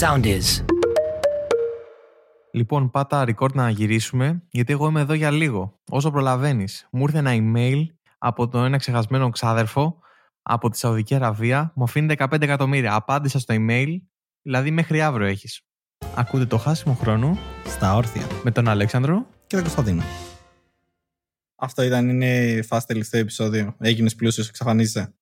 Sound 0.00 0.24
is. 0.24 0.64
Λοιπόν, 2.50 2.90
πάτα 2.90 3.24
record 3.26 3.52
να 3.54 3.70
γυρίσουμε, 3.70 4.42
γιατί 4.50 4.72
εγώ 4.72 4.88
είμαι 4.88 5.00
εδώ 5.00 5.12
για 5.12 5.30
λίγο. 5.30 5.80
Όσο 5.90 6.10
προλαβαίνεις. 6.10 6.88
Μου 6.90 7.02
ήρθε 7.02 7.18
ένα 7.18 7.30
email 7.34 7.86
από 8.18 8.48
το 8.48 8.64
ένα 8.64 8.76
ξεχασμένο 8.76 9.30
ξάδερφο 9.30 9.98
από 10.42 10.70
τη 10.70 10.78
Σαουδική 10.78 11.14
Αραβία. 11.14 11.72
Μου 11.74 11.84
αφήνει 11.84 12.14
15 12.18 12.42
εκατομμύρια. 12.42 12.94
Απάντησα 12.94 13.38
στο 13.38 13.54
email, 13.58 13.96
δηλαδή 14.42 14.70
μέχρι 14.70 15.02
αύριο 15.02 15.26
έχεις. 15.26 15.62
Ακούτε 16.14 16.46
το 16.46 16.58
χάσιμο 16.58 16.94
χρόνο 16.94 17.38
Στα 17.66 17.94
όρθια. 17.94 18.26
με 18.42 18.50
τον 18.50 18.68
Αλέξανδρο. 18.68 19.26
Και 19.46 19.54
τον 19.54 19.64
Κωνσταντίνο. 19.64 20.02
Αυτό 21.56 21.82
ήταν, 21.82 22.08
είναι 22.08 22.60
φast 22.70 22.82
τελευταίο 22.86 23.20
επεισόδιο. 23.20 23.76
Έγινες 23.78 24.14
πλούσιος, 24.14 24.48
εξαφανίζεσαι. 24.48 25.14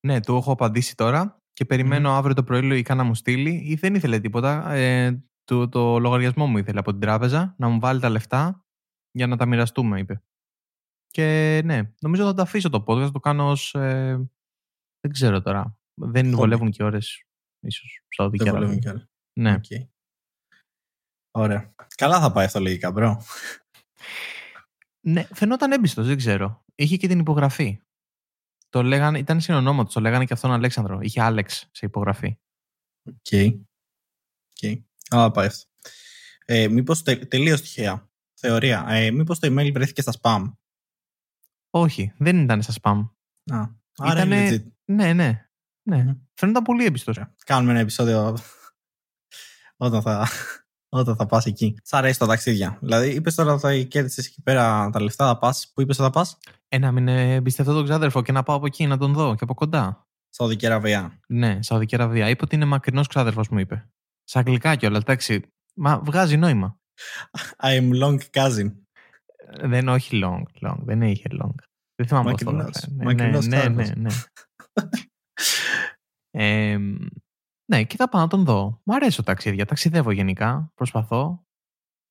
Ναι, 0.00 0.20
του 0.20 0.36
έχω 0.36 0.52
απαντήσει 0.52 0.94
τώρα 0.96 1.40
και 1.56 1.64
περιμένω 1.64 2.12
αύριο 2.12 2.34
το 2.34 2.44
πρωί 2.44 2.62
λογικά 2.62 2.94
να 2.94 3.04
μου 3.04 3.14
στείλει 3.14 3.50
ή 3.54 3.74
δεν 3.74 3.94
ήθελε 3.94 4.20
τίποτα. 4.20 4.70
Ε, 4.72 5.22
το, 5.44 5.68
το 5.68 5.98
λογαριασμό 5.98 6.46
μου 6.46 6.58
ήθελε 6.58 6.78
από 6.78 6.90
την 6.90 7.00
τράπεζα 7.00 7.54
να 7.58 7.68
μου 7.68 7.80
βάλει 7.80 8.00
τα 8.00 8.08
λεφτά 8.08 8.64
για 9.10 9.26
να 9.26 9.36
τα 9.36 9.46
μοιραστούμε, 9.46 9.98
είπε. 9.98 10.22
Και 11.10 11.60
ναι, 11.64 11.92
νομίζω 12.00 12.24
θα 12.24 12.34
το 12.34 12.42
αφήσω 12.42 12.70
το 12.70 12.84
podcast, 12.86 13.00
θα 13.04 13.10
το 13.10 13.20
κάνω 13.20 13.50
ως... 13.50 13.74
ε, 13.74 14.30
δεν 15.00 15.12
ξέρω 15.12 15.42
τώρα. 15.42 15.78
Δεν 15.94 16.24
Χόμπι. 16.24 16.36
βολεύουν 16.36 16.70
και 16.70 16.82
ώρες, 16.82 17.24
ίσως, 17.66 18.00
Σαουδική 18.08 18.44
Δεν 18.44 18.52
Αραβία. 18.54 18.68
βολεύουν 18.68 18.80
κι 18.80 18.88
άλλα. 18.88 19.08
Ναι. 19.40 19.54
Οκ. 19.54 19.88
Ωραία. 21.38 21.74
Καλά 21.96 22.20
θα 22.20 22.32
πάει 22.32 22.44
αυτό 22.44 22.60
λογικά, 22.60 22.90
bro. 22.92 23.22
ναι, 25.06 25.22
φαινόταν 25.32 25.72
έμπιστος, 25.72 26.06
δεν 26.06 26.16
ξέρω. 26.16 26.64
Είχε 26.74 26.96
και 26.96 27.08
την 27.08 27.18
υπογραφή. 27.18 27.80
Το 28.76 28.82
λέγανε, 28.82 29.18
ήταν 29.18 29.40
συνονόματο, 29.40 29.92
το 29.92 30.00
λέγανε 30.00 30.24
και 30.24 30.32
αυτόν 30.32 30.52
Αλέξανδρο. 30.52 30.98
Είχε 31.00 31.20
Άλεξ 31.20 31.68
σε 31.72 31.86
υπογραφή. 31.86 32.38
Οκ. 33.04 33.54
Οκ. 34.50 34.78
Καλά 35.08 35.22
θα 35.22 35.30
πάει 35.30 35.46
αυτό. 35.46 35.64
Ε, 36.44 36.68
μήπως 36.68 37.02
τε, 37.02 37.16
τελείως 37.16 37.60
τυχαία. 37.60 38.10
Θεωρία. 38.34 38.84
Ε, 38.88 39.10
μήπως 39.10 39.38
το 39.38 39.48
email 39.50 39.70
βρέθηκε 39.72 40.00
στα 40.02 40.12
spam. 40.20 40.52
Όχι, 41.70 42.12
δεν 42.18 42.42
ήταν 42.42 42.62
στα 42.62 42.72
spam. 42.82 43.10
Α, 43.54 43.68
άρα 43.96 44.20
Ήτανε- 44.20 44.50
είναι 44.50 44.56
legit. 44.56 44.72
Ναι, 44.84 45.12
ναι. 45.12 45.48
ναι. 45.82 46.02
Μμμ. 46.04 46.16
Φαίνονταν 46.34 46.62
πολύ 46.62 46.84
έμπιστο. 46.84 47.10
Ωραία. 47.10 47.34
Κάνουμε 47.44 47.70
ένα 47.72 47.80
επεισόδιο 47.80 48.38
όταν 49.76 50.02
θα, 50.02 50.28
όταν 50.88 51.16
θα 51.16 51.26
πας 51.26 51.46
εκεί. 51.46 51.74
Σ' 51.82 51.92
αρέσει 51.92 52.18
τα 52.18 52.26
ταξίδια. 52.26 52.78
Δηλαδή, 52.80 53.10
είπες 53.10 53.34
τώρα 53.34 53.52
ότι 53.52 53.60
θα 53.60 53.74
κέρδισες 53.76 54.26
εκεί 54.26 54.42
πέρα 54.42 54.90
τα 54.90 55.00
λεφτά, 55.02 55.26
θα 55.26 55.38
πας. 55.38 55.70
Πού 55.74 55.80
είπες 55.80 55.98
ότι 55.98 56.04
θα 56.08 56.12
πας; 56.12 56.38
Ε, 56.68 56.78
να 56.78 56.92
μην 56.92 57.08
εμπιστευτώ 57.08 57.72
τον 57.72 57.84
ξάδερφο 57.84 58.22
και 58.22 58.32
να 58.32 58.42
πάω 58.42 58.56
από 58.56 58.66
εκεί 58.66 58.86
να 58.86 58.96
τον 58.98 59.12
δω 59.12 59.34
και 59.34 59.44
από 59.44 59.54
κοντά. 59.54 60.06
Σαουδική 60.28 60.66
Αραβία. 60.66 61.20
Ναι, 61.28 61.62
Σαουδική 61.62 61.94
Αραβία. 61.94 62.28
Είπε 62.28 62.44
ότι 62.44 62.54
είναι 62.54 62.64
μακρινός 62.64 63.06
ξάδερφος, 63.06 63.48
μου 63.48 63.58
είπε. 63.58 63.88
Στα 64.24 64.38
αγγλικά 64.38 64.74
κιόλας, 64.76 65.00
εντάξει. 65.00 65.42
Μα 65.74 65.98
βγάζει 66.04 66.36
νόημα. 66.36 66.78
I 67.64 67.80
am 67.80 68.02
long 68.02 68.18
cousin. 68.30 68.72
Ε, 69.60 69.68
Δεν, 69.68 69.88
όχι 69.88 70.20
long, 70.24 70.42
long. 70.68 70.76
Δεν 70.84 71.02
είχε 71.02 71.28
long. 71.42 71.54
Δεν 71.94 72.06
θυμάμαι 72.06 72.30
πώς 72.30 72.42
το 72.42 72.52
Μακρινός. 72.52 72.76
έγραφε. 72.76 72.90
Ναι, 72.96 73.04
Μακρινός 73.04 73.46
ναι, 73.46 73.56
ναι, 73.56 73.68
ναι, 73.68 73.82
ξάδερφος. 73.82 74.02
ναι. 74.02 74.10
Ε, 76.30 76.78
ναι, 77.66 77.84
και 77.84 77.96
θα 77.96 78.08
πάω 78.08 78.20
να 78.20 78.28
τον 78.28 78.44
δω. 78.44 78.80
Μου 78.84 78.94
αρέσω 78.94 79.22
ταξίδια. 79.22 79.66
Ταξιδεύω 79.66 80.10
γενικά. 80.10 80.72
Προσπαθώ. 80.74 81.44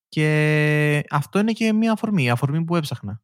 Και 0.07 1.03
αυτό 1.09 1.39
είναι 1.39 1.51
και 1.51 1.73
μια 1.73 1.91
αφορμή. 1.91 2.23
Η 2.23 2.29
αφορμή 2.29 2.63
που 2.63 2.75
έψαχνα. 2.75 3.21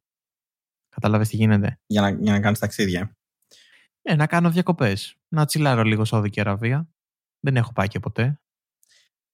Κατάλαβες 0.88 1.28
τι 1.28 1.36
γίνεται; 1.36 1.80
Για 1.86 2.00
να, 2.00 2.10
για 2.10 2.32
να 2.32 2.40
κάνεις 2.40 2.58
ταξίδια. 2.58 3.16
Ε, 4.02 4.14
να 4.14 4.26
κάνω 4.26 4.50
διακοπές. 4.50 5.16
Να 5.28 5.44
τσιλάρω 5.44 5.82
λίγο 5.82 6.04
Σαουδική 6.04 6.40
Αραβία. 6.40 6.88
Δεν 7.40 7.56
έχω 7.56 7.72
πάει 7.72 7.88
και 7.88 8.00
ποτέ. 8.00 8.40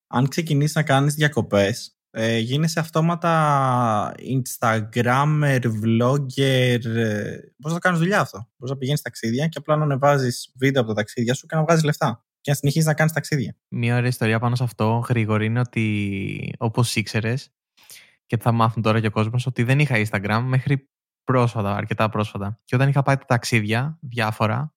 Αν 0.07 0.29
ξεκινήσεις 0.29 0.75
να 0.75 0.83
κάνεις 0.83 1.15
διακοπές, 1.15 1.99
ε, 2.11 2.39
γίνεσαι 2.39 2.81
αυτόματα 2.81 4.15
Instagrammer, 4.19 5.61
vlogger. 5.83 6.85
Ε, 6.85 7.39
πώς 7.63 7.73
θα 7.73 7.79
κάνεις 7.79 7.99
δουλειά 7.99 8.21
αυτό; 8.21 8.51
Πώς 8.57 8.71
να 8.71 8.77
πηγαίνεις 8.77 9.03
ταξίδια 9.03 9.49
και 9.49 9.59
απλά 9.59 9.77
να 9.77 9.83
ανεβάζεις 9.85 10.53
βίντεο 10.57 10.83
από 10.83 10.91
τα 10.91 10.97
ταξίδια 10.97 11.35
σου 11.35 11.47
και 11.47 11.57
να 11.57 11.63
βγάζεις 11.63 11.85
λεφτά. 11.85 12.28
Και 12.49 12.55
να 12.55 12.61
συνεχίσεις 12.61 12.89
να 12.89 12.95
κάνεις 12.95 13.13
ταξίδια. 13.13 13.57
Μία 13.69 13.97
ωραία 13.97 14.09
ιστορία 14.09 14.39
πάνω 14.39 14.55
σε 14.55 14.65
αυτό, 14.65 14.99
γρήγορη, 15.09 15.45
είναι 15.45 15.61
ότι 15.61 16.55
όπως 16.59 16.97
ήξερες 16.97 17.53
και 18.27 18.37
θα 18.37 18.53
μάθουν 18.53 18.83
τώρα 18.83 19.01
και 19.01 19.07
ο 19.07 19.11
κόσμος, 19.11 19.47
ότι 19.47 19.63
δεν 19.63 19.79
είχα 19.79 19.95
Instagram 19.97 20.43
μέχρι 20.45 20.89
πρόσφατα, 21.25 21.75
αρκετά 21.77 22.09
πρόσφατα. 22.09 22.61
Και 22.65 22.75
όταν 22.75 22.89
είχα 22.89 23.03
πάει 23.03 23.17
τα 23.17 23.25
ταξίδια, 23.25 23.99
διάφορα, 24.01 24.75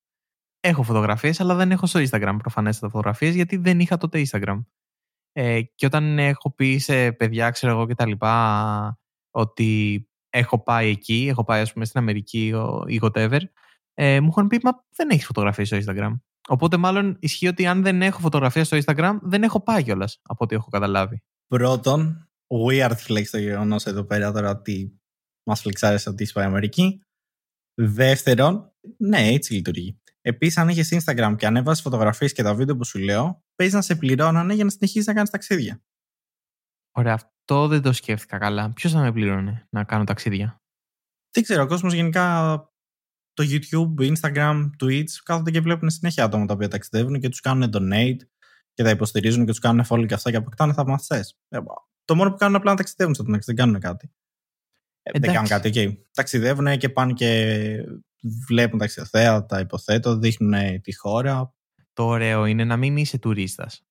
έχω 0.60 0.84
φωτογραφίες, 0.84 1.40
αλλά 1.40 1.56
δεν 1.56 1.72
έχω 1.72 1.86
στο 1.86 2.00
Instagram 2.00 2.36
προφανέστατα 2.38 2.88
φωτογραφίες, 2.92 3.36
γιατί 3.36 3.58
δεν 3.58 3.80
είχα 3.80 3.98
τότε 3.98 4.26
Instagram. 4.31 4.66
Ε, 5.31 5.62
και 5.62 5.86
όταν 5.86 6.20
έχω 6.20 6.52
πει 6.52 6.78
σε 6.78 7.12
παιδιά, 7.12 7.50
ξέρω 7.50 7.72
εγώ 7.72 7.88
και 7.88 7.96
τα 7.96 8.08
λοιπά, 8.08 9.00
ότι 9.31 10.10
έχω 10.30 10.64
πάει 10.64 10.90
εκεί, 10.90 11.28
έχω 11.30 11.44
πάει 11.44 11.62
ας 11.62 11.74
πούμε 11.74 11.86
στην 11.86 12.00
Αμερική 12.00 12.54
ο- 12.54 12.84
ή 12.88 13.00
whatever, 13.02 13.40
ε, 13.94 14.20
μου 14.20 14.30
είχαν 14.30 14.48
πει, 14.48 14.60
μα 14.64 14.72
δεν 14.96 15.10
έχεις 15.10 15.26
φωτογραφίες 15.26 15.68
στο 15.68 15.78
Instagram. 15.78 16.14
Οπότε 16.51 16.78
μάλλον 16.78 17.17
ισχύει 17.19 17.47
ότι 17.47 17.66
αν 17.66 17.81
δεν 17.84 18.01
έχω 18.01 18.19
φωτογραφία 18.19 18.63
στο 18.63 18.78
Instagram, 18.85 19.19
δεν 19.22 19.44
έχω 19.44 19.62
πάει 19.62 19.84
κιόλας, 19.84 20.19
από 20.23 20.44
ό,τι 20.44 20.56
έχω 20.56 20.69
καταλάβει. 20.69 21.23
Πρώτον, 21.47 22.29
weird 22.47 22.95
flex 23.07 23.23
το 23.31 23.38
γεγονός 23.38 23.85
εδώ 23.85 24.03
πέρα 24.03 24.31
τώρα 24.31 24.50
ότι 24.50 25.01
μας 25.47 25.62
φλεξάρεσαι 25.62 26.09
ότι 26.09 26.23
είσαι 26.23 26.34
πάει 26.34 26.45
Αμερική. 26.45 27.01
Δεύτερον, 27.81 28.73
ναι, 28.97 29.28
έτσι 29.28 29.53
λειτουργεί. 29.53 30.01
Επίσης, 30.22 30.57
αν 30.57 30.69
είχες 30.69 30.97
Instagram 31.00 31.35
και 31.38 31.45
ανέβασες 31.45 31.84
φωτογραφίες 31.84 32.34
και 32.34 32.44
τα 32.44 32.56
βίντεο 32.56 32.78
που 32.78 32.85
σου 32.85 33.00
λέω, 33.00 33.44
παίζει 33.56 33.75
να 33.75 33.81
σε 33.81 33.95
πληρώνανε 33.95 34.53
για 34.53 34.63
να 34.63 34.69
συνεχίσεις 34.69 35.07
να 35.07 35.13
κάνεις 35.13 35.29
ταξίδια. 35.29 35.83
Ωραία, 36.91 37.13
αυτό 37.13 37.68
δεν 37.68 37.81
το 37.81 37.94
σκέφτηκα 37.94 38.38
καλά. 38.38 38.73
Ποιος 38.73 38.91
θα 38.91 39.00
με 39.00 39.12
πλήρωνε 39.12 39.68
να 39.69 39.83
κάνω 39.83 40.03
ταξίδια; 40.03 40.62
Δεν 41.31 41.44
ξέρω, 41.44 41.63
ο 41.63 41.68
κόσμος 41.68 41.94
γενικά 41.94 42.56
το 43.34 43.44
YouTube, 43.50 44.14
Instagram, 44.14 44.69
Twitch 44.84 45.12
κάθονται 45.24 45.52
και 45.52 45.62
βλέπουν 45.62 45.90
συνέχεια 45.90 46.24
άτομα 46.24 46.46
τα 46.46 46.53
οποία 46.53 46.68
ταξιδεύουν 46.68 47.19
και 47.19 47.30
τους 47.30 47.40
κάνουν 47.40 47.69
donate 47.74 48.19
και 48.74 48.84
τα 48.84 48.90
υποστηρίζουν 48.90 49.46
και 49.46 49.52
τους 49.52 49.59
κάνουν 49.59 49.86
follow 49.90 50.06
και 50.08 50.14
αυτά 50.14 50.31
και 50.31 50.38
αποκτάνε 50.38 50.74
θαυμαστές. 50.74 51.38
Το 52.06 52.16
μόνο 52.16 52.30
που 52.30 52.38
κάνουν 52.38 52.56
απλά 52.56 52.72
να 52.72 52.78
ταξιδεύουν 52.78 53.14
στο 53.14 53.24
μεταξύ, 53.24 53.53
δεν 53.53 53.66
κάνουν 53.66 53.80
κάτι. 53.80 54.12
Ε, 55.02 55.12
δεν 55.12 55.24
Εντάξει. 55.24 55.50
κάνουν 55.50 55.50
κάτι, 55.62 55.90
οκ. 55.90 55.97
Ταξιδεύουν 56.12 56.78
και 56.78 56.90
πάνε 56.90 57.14
και 57.14 57.84
βλέπουν 58.47 58.80
ταξιοθέατα, 58.80 59.59
υποθέτω, 59.59 60.18
δείχνουν 60.18 60.81
τη 60.81 60.96
χώρα. 60.96 61.53
Το 61.94 62.06
ωραίο 62.06 62.46
είναι 62.46 62.63
να 62.63 62.78
μην 62.78 62.98
είσαι 62.98 63.18
τουρίστας. 63.18 63.86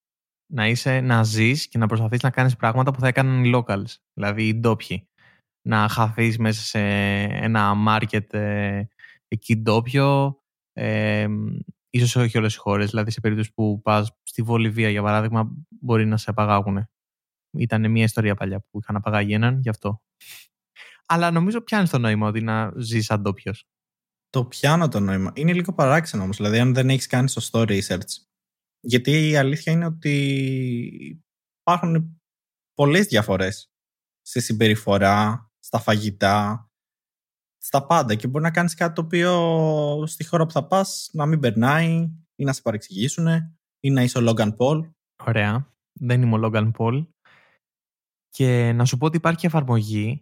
Να, 0.53 0.69
είσαι, 0.69 1.01
να 1.01 1.23
ζεις 1.23 1.69
και 1.69 1.79
να 1.79 1.87
προσπαθείς 1.87 2.23
να 2.23 2.31
κάνεις 2.31 2.57
πράγματα 2.57 2.91
που 2.91 3.01
θα 3.01 3.09
έκαναν 3.09 3.45
οι 3.45 3.53
locals, 3.55 3.97
δηλαδή 4.15 4.47
οι 4.47 4.55
ντόπιοι. 4.55 5.09
Να 5.63 5.89
χαθείς 5.89 6.39
μέσα 6.39 6.63
σε 6.63 6.79
ένα 7.23 7.73
market 7.89 8.33
ε, 8.33 8.83
εκεί 9.31 9.57
ντόπιο, 9.57 10.41
ε, 10.73 11.29
ίσως 11.91 12.17
όχι 12.17 12.39
όλες 12.39 12.55
οι 12.55 12.59
χώρες, 12.59 12.91
δηλαδή 12.91 13.11
σε 13.11 13.21
περίπτωση 13.21 13.53
που 13.53 13.81
πας 13.83 14.17
στη 14.23 14.43
Βολιβία 14.43 14.91
για 14.91 15.03
παράδειγμα 15.03 15.51
μπορεί 15.69 16.07
να 16.07 16.17
σε 16.17 16.31
απαγάγουν. 16.31 16.89
Ήταν 17.59 17.91
μια 17.91 18.05
ιστορία 18.05 18.35
παλιά 18.35 18.61
που 18.61 18.79
είχαν 18.81 18.97
απαγάγει 18.97 19.33
έναν 19.33 19.61
γι' 19.61 19.69
αυτό. 19.69 20.03
Αλλά 21.07 21.31
νομίζω 21.31 21.61
πιάνεις 21.61 21.91
το 21.91 21.99
νόημα 21.99 22.29
ότι 22.29 22.41
να 22.41 22.73
ζεις 22.77 23.05
σαν 23.05 23.21
ντόπιος. 23.21 23.69
Το 24.29 24.45
πιάνω 24.45 24.89
το 24.89 25.01
νόημα. 25.01 25.33
Είναι 25.35 25.53
λίγο 25.53 25.75
παράξενο 25.75 26.23
όμως, 26.23 26.37
δηλαδή 26.37 26.59
αν 26.59 26.75
δεν 26.75 26.91
έχεις 26.91 27.07
κάνει 27.07 27.29
σωστό 27.29 27.65
research. 27.69 28.25
Γιατί 28.81 29.29
η 29.29 29.37
αλήθεια 29.37 29.73
είναι 29.73 29.87
ότι 29.87 30.15
υπάρχουν 31.61 32.21
πολλές 32.75 33.07
διαφορές 33.07 33.71
στη 34.21 34.41
συμπεριφορά, 34.41 35.51
στα 35.59 35.79
φαγητά, 35.79 36.70
στα 37.63 37.87
πάντα 37.87 38.15
και 38.15 38.27
μπορεί 38.27 38.45
να 38.45 38.51
κάνεις 38.51 38.75
κάτι 38.75 38.95
το 38.95 39.01
οποίο 39.01 40.07
στη 40.07 40.25
χώρα 40.25 40.47
που 40.47 40.53
θα 40.53 40.67
πας 40.67 41.11
να 41.13 41.27
μην 41.27 41.41
περνάει 41.41 42.11
ή 42.37 42.45
να 42.45 42.53
σε 42.53 42.63
παρεξηγήσουν 42.63 43.27
ή 43.81 43.91
να 43.91 44.03
είσαι 44.03 44.19
ο 44.19 44.23
Logan 44.29 44.57
Paul. 44.57 44.91
Ωραία. 45.25 45.73
Δεν 45.93 46.23
είμαι 46.23 46.37
ο 46.37 46.41
Logan 46.45 46.71
Paul. 46.79 47.07
Και 48.31 48.73
να 48.73 48.85
σου 48.85 48.97
πω 48.99 49.07
ότι 49.07 49.17
υπάρχει 49.17 49.47
εφαρμογή 49.47 50.21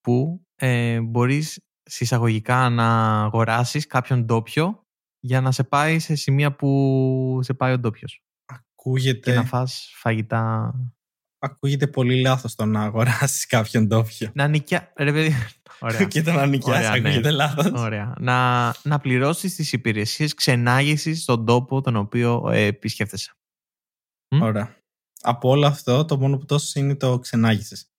που 0.00 0.46
ε, 0.54 1.00
μπορείς 1.00 1.60
συσσαγωγικά 1.82 2.68
να 2.68 3.20
αγοράσεις 3.22 3.86
κάποιον 3.86 4.24
ντόπιο 4.24 4.82
για 5.20 5.40
να 5.40 5.52
σε 5.52 5.64
πάει 5.64 5.98
σε 5.98 6.14
σημεία 6.14 6.56
που 6.56 7.38
σε 7.42 7.54
πάει 7.54 7.72
ο 7.72 7.78
ντόπιος. 7.78 8.22
Ακούγεται, 8.44 9.30
Και 9.30 9.36
να 9.36 9.44
φας 9.44 9.92
φαγητά. 9.94 10.74
Ακούγεται 11.38 11.86
πολύ 11.86 12.20
λάθος 12.20 12.54
το 12.54 12.64
να 12.64 12.82
αγοράσεις 12.82 13.46
κάποιον 13.46 13.86
ντόπιο. 13.86 14.30
Να 14.34 14.48
νοικιά... 14.48 14.92
Ρε 14.96 15.12
παιδί... 15.12 15.34
Ωραία. 15.80 16.04
και 16.08 16.22
το 16.22 16.32
να 16.32 16.46
νοικιάσεις 16.46 16.88
Ωραία, 16.88 17.00
ναι. 17.00 17.08
ακούγεται 17.08 17.30
λάθος. 17.30 17.66
Ωραία. 17.82 18.14
Να, 18.18 18.74
να 18.82 18.98
πληρώσεις 18.98 19.54
τις 19.54 19.72
υπηρεσίες 19.72 20.34
ξενάγησης 20.34 21.22
στον 21.22 21.44
τόπο 21.46 21.80
τον 21.80 21.96
οποίο 21.96 22.50
ε, 22.50 22.64
επισκέφτεσαι. 22.64 23.32
Μ; 24.28 24.42
Ωραία. 24.42 24.76
Από 25.20 25.48
όλο 25.48 25.66
αυτό, 25.66 26.04
το 26.04 26.18
μόνο 26.18 26.36
που 26.38 26.44
τόσος 26.44 26.74
είναι 26.74 26.94
το 26.96 27.18
ξενάγησες. 27.18 27.90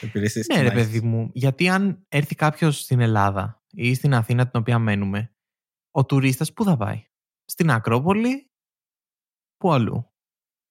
Υπηρεσίες 0.00 0.46
Ναι, 0.46 0.54
ρε 0.60 0.62
ξενάγησης. 0.64 0.92
παιδί 1.00 1.06
μου, 1.06 1.30
γιατί 1.32 1.68
αν 1.68 2.04
έρθει 2.08 2.34
κάποιος 2.34 2.78
στην 2.80 3.00
Ελλάδα 3.00 3.62
ή 3.70 3.94
στην 3.94 4.14
Αθήνα 4.14 4.48
την 4.48 4.60
οποία 4.60 4.78
μένουμε, 4.78 5.34
ο 5.90 6.04
τουρίστας 6.04 6.52
πού 6.52 6.64
θα 6.64 6.76
πάει, 6.76 7.04
στην 7.44 7.70
Ακρόπολη, 7.70 8.50
πού 9.56 9.72
αλλού; 9.72 10.12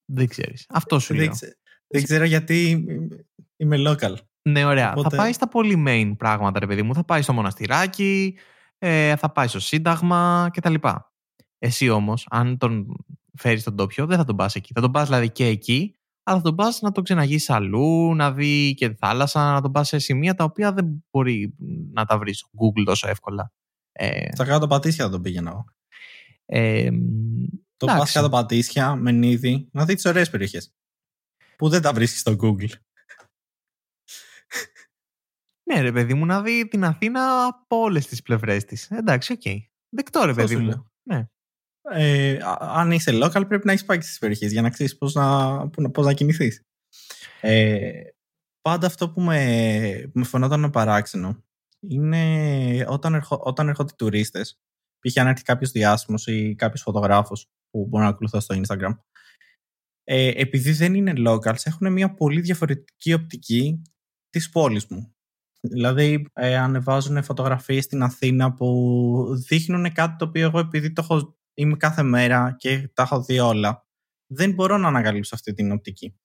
Δεν 0.06 0.28
ξέρεις. 0.28 0.66
Αυτό 0.70 1.00
σου 1.00 1.14
Δεν, 1.14 1.24
λέω. 1.24 1.32
ξε- 1.32 1.58
δεν 1.92 2.04
ξέρω 2.04 2.24
γιατί 2.24 2.86
είμαι 3.58 3.78
local. 3.88 4.14
Ναι, 4.50 4.66
ωραία. 4.66 4.92
Οπότε- 4.92 5.16
Θα 5.16 5.22
πάει 5.24 5.34
στα 5.34 5.48
πολύ 5.48 5.84
main 5.88 6.14
πράγματα, 6.18 6.60
ρε 6.60 6.68
παιδί 6.68 6.82
μου. 6.82 6.94
Θα 6.94 7.04
πάει 7.04 7.22
στο 7.22 7.34
μοναστηράκι, 7.34 8.38
ε, 8.78 9.16
θα 9.16 9.32
πάει 9.32 9.48
στο 9.48 9.60
Σύνταγμα 9.60 10.50
κτλ. 10.54 10.74
Εσύ 11.58 11.90
όμως, 11.90 12.26
αν 12.30 12.58
τον 12.58 12.86
φέρεις 13.38 13.64
τον 13.64 13.76
τόπιο, 13.76 14.06
δεν 14.06 14.18
θα 14.18 14.24
τον 14.24 14.36
πας 14.36 14.56
εκεί. 14.56 14.74
Θα 14.74 14.82
τον 14.82 14.92
πας 14.92 15.06
δηλαδή 15.08 15.30
και 15.30 15.46
εκεί, 15.46 15.96
αλλά 16.24 16.38
θα 16.38 16.44
τον 16.44 16.56
πας 16.56 16.82
να 16.82 16.92
τον 16.92 17.04
ξεναγήσει 17.04 17.54
αλλού, 17.54 18.16
να 18.16 18.32
δει 18.32 18.74
και 18.74 18.90
τη 18.90 18.96
θάλασσα, 18.96 19.52
να 19.52 19.62
τον 19.62 19.72
πας 19.72 19.88
σε 19.88 20.00
σημεία 20.00 20.34
τα 20.36 20.44
οποία 20.44 20.74
δεν 20.74 21.04
μπορεί 21.12 21.54
να 21.94 22.06
τα 22.06 22.18
βρεις 22.18 22.38
στο 22.38 22.50
Google 22.60 22.84
τόσο 22.86 23.08
εύκολα. 23.08 23.52
Ε, 23.92 24.28
Στα 24.34 24.46
Κάτω 24.46 24.68
Πατήσια 24.68 25.06
θα 25.06 25.12
τον 25.12 25.22
πήγαινα 25.22 25.50
εγώ. 25.50 25.66
ε, 26.46 26.90
Το 27.78 27.86
πας 27.86 27.96
εντάξει. 27.96 28.14
Κάτω 28.14 28.30
Πατήσια, 28.30 28.96
Μενίδι, 28.96 29.68
να 29.72 29.86
δεις 29.86 29.96
τις 29.96 30.06
ωραίες 30.06 30.30
περιοχές. 30.30 30.74
Που 31.62 31.70
δεν 31.70 31.82
τα 31.82 31.94
βρίσκεις 31.94 32.20
στο 32.20 32.36
Google. 32.42 32.70
Ναι, 35.70 35.82
ρε 35.82 35.92
παιδί 35.92 36.14
μου, 36.14 36.26
να 36.26 36.42
δει 36.42 36.68
την 36.68 36.84
Αθήνα 36.84 37.46
από 37.46 37.78
όλες 37.78 38.08
τις 38.08 38.22
πλευρές 38.22 38.66
της. 38.66 38.92
Εντάξει, 38.92 39.34
οκ. 39.34 39.42
Δεκτό, 39.90 40.24
ρε 40.24 40.30
Αυτό 40.32 40.42
παιδί 40.42 40.54
σου 40.54 40.60
μου. 40.62 40.68
λέω. 40.68 40.92
Ναι. 41.10 41.26
Ε, 41.92 42.38
α- 42.44 42.58
αν 42.60 42.92
είσαι 42.92 43.12
local, 43.14 43.44
πρέπει 43.48 43.66
να 43.66 43.72
έχεις 43.72 43.86
πάει 43.86 44.02
στις 44.02 44.18
περιοχές 44.18 44.52
για 44.52 44.62
να 44.62 44.70
ξέρεις 44.70 44.98
πώς 44.98 45.14
να, 45.14 45.70
που 45.70 45.82
να, 45.82 45.92
πώς 45.92 46.06
να 46.06 46.14
κινηθεί. 46.14 46.52
Ε, 47.42 48.04
πάντα 48.62 48.88
αυτό 48.88 49.12
που 49.12 49.22
με, 49.22 50.10
που 50.14 50.20
με 50.20 50.26
φαινόταν 50.26 50.70
παράξενο 50.70 51.44
είναι 51.80 52.86
όταν, 52.88 53.14
ερχο, 53.14 53.40
όταν 53.44 53.68
έρχονται 53.68 53.92
οι 53.94 53.98
τουρίστες, 53.98 54.60
π.χ. 55.00 55.18
αν 55.18 55.28
έρθει 55.28 55.44
κάποιος 55.44 55.72
διάσημος 55.72 56.28
ή 56.28 56.56
κάποιος 56.56 56.82
φωτογράφος 56.82 57.48
που 57.70 57.88
μπορεί 57.88 58.04
να 58.04 58.10
ακολουθώ 58.10 58.40
στο 58.40 58.62
Instagram, 58.62 58.98
ε, 60.14 60.32
επειδή 60.36 60.72
δεν 60.72 60.94
είναι 60.94 61.14
locals, 61.18 61.60
έχουν 61.64 61.92
μια 61.92 62.14
πολύ 62.14 62.42
διαφορετική 62.42 63.14
οπτική 63.14 63.82
της 64.30 64.50
πόλης 64.50 64.86
μου. 64.90 65.16
Δηλαδή, 65.62 66.26
ε, 66.34 66.58
ανεβάζουν 66.58 67.24
φωτογραφίες 67.24 67.84
στην 67.84 68.04
Αθήνα 68.04 68.54
που 68.54 69.26
δείχνουν 69.48 69.94
κάτι 69.94 70.16
το 70.16 70.26
οποίο 70.26 70.46
εγώ 70.46 70.60
επειδή 70.60 70.94
το 70.94 71.02
έχω, 71.04 71.38
είμαι 71.54 71.76
κάθε 71.78 72.04
μέρα 72.04 72.56
και 72.58 72.90
τα 72.94 73.04
έχω 73.04 73.24
δει 73.24 73.40
όλα, 73.40 73.88
δεν 74.28 74.54
μπορώ 74.54 74.78
να 74.78 74.88
ανακαλύψω 74.88 75.36
αυτή 75.36 75.54
την 75.54 75.72
οπτική. 75.72 76.20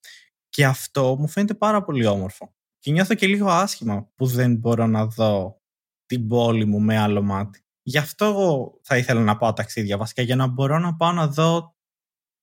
Και 0.49 0.65
αυτό 0.65 1.15
μου 1.19 1.27
φαίνεται 1.27 1.53
πάρα 1.53 1.83
πολύ 1.83 2.05
όμορφο. 2.05 2.55
Και 2.79 2.91
νιώθω 2.91 3.13
και 3.13 3.27
λίγο 3.27 3.49
άσχημα 3.49 4.11
που 4.15 4.25
δεν 4.25 4.55
μπορώ 4.55 4.87
να 4.87 5.05
δω 5.05 5.61
την 6.05 6.27
πόλη 6.27 6.65
μου 6.65 6.79
με 6.79 6.97
άλλο 6.97 7.21
μάτι. 7.21 7.61
Γι' 7.81 7.97
αυτό 7.97 8.25
εγώ 8.25 8.79
θα 8.83 8.97
ήθελα 8.97 9.21
να 9.21 9.37
πάω 9.37 9.53
ταξίδια 9.53 9.97
βασικά, 9.97 10.21
για 10.21 10.35
να 10.35 10.47
μπορώ 10.47 10.79
να 10.79 10.95
πάω 10.95 11.11
να 11.11 11.27
δω 11.27 11.76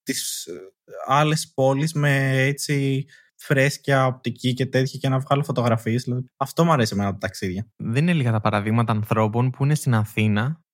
τις 0.05 0.47
ε, 0.47 0.61
άλλες 1.07 1.53
πόλεις 1.55 1.93
με 1.93 2.39
έτσι 2.43 3.05
φρέσκια 3.37 4.07
οπτική 4.07 4.55
και 4.55 4.67
τέτοια 4.67 4.99
και 4.99 5.09
να 5.09 5.19
βγάλω 5.19 5.45
φωτογραφίες. 5.45 6.03
Δηλαδή, 6.03 6.27
αυτό 6.37 6.65
μου 6.65 6.73
αρέσει 6.73 6.93
εμένα 6.93 7.09
από 7.09 7.19
τα 7.19 7.27
ταξίδια. 7.27 7.71
δεν 7.77 8.03
είναι 8.03 8.13
λίγα 8.13 8.33
τα 8.33 8.41
παραδείγματα 8.41 8.93
ανθρώπων 8.93 9.51
που 9.51 9.65
είναι 9.65 9.75
στην 9.75 9.95
Αθήνα 9.95 10.65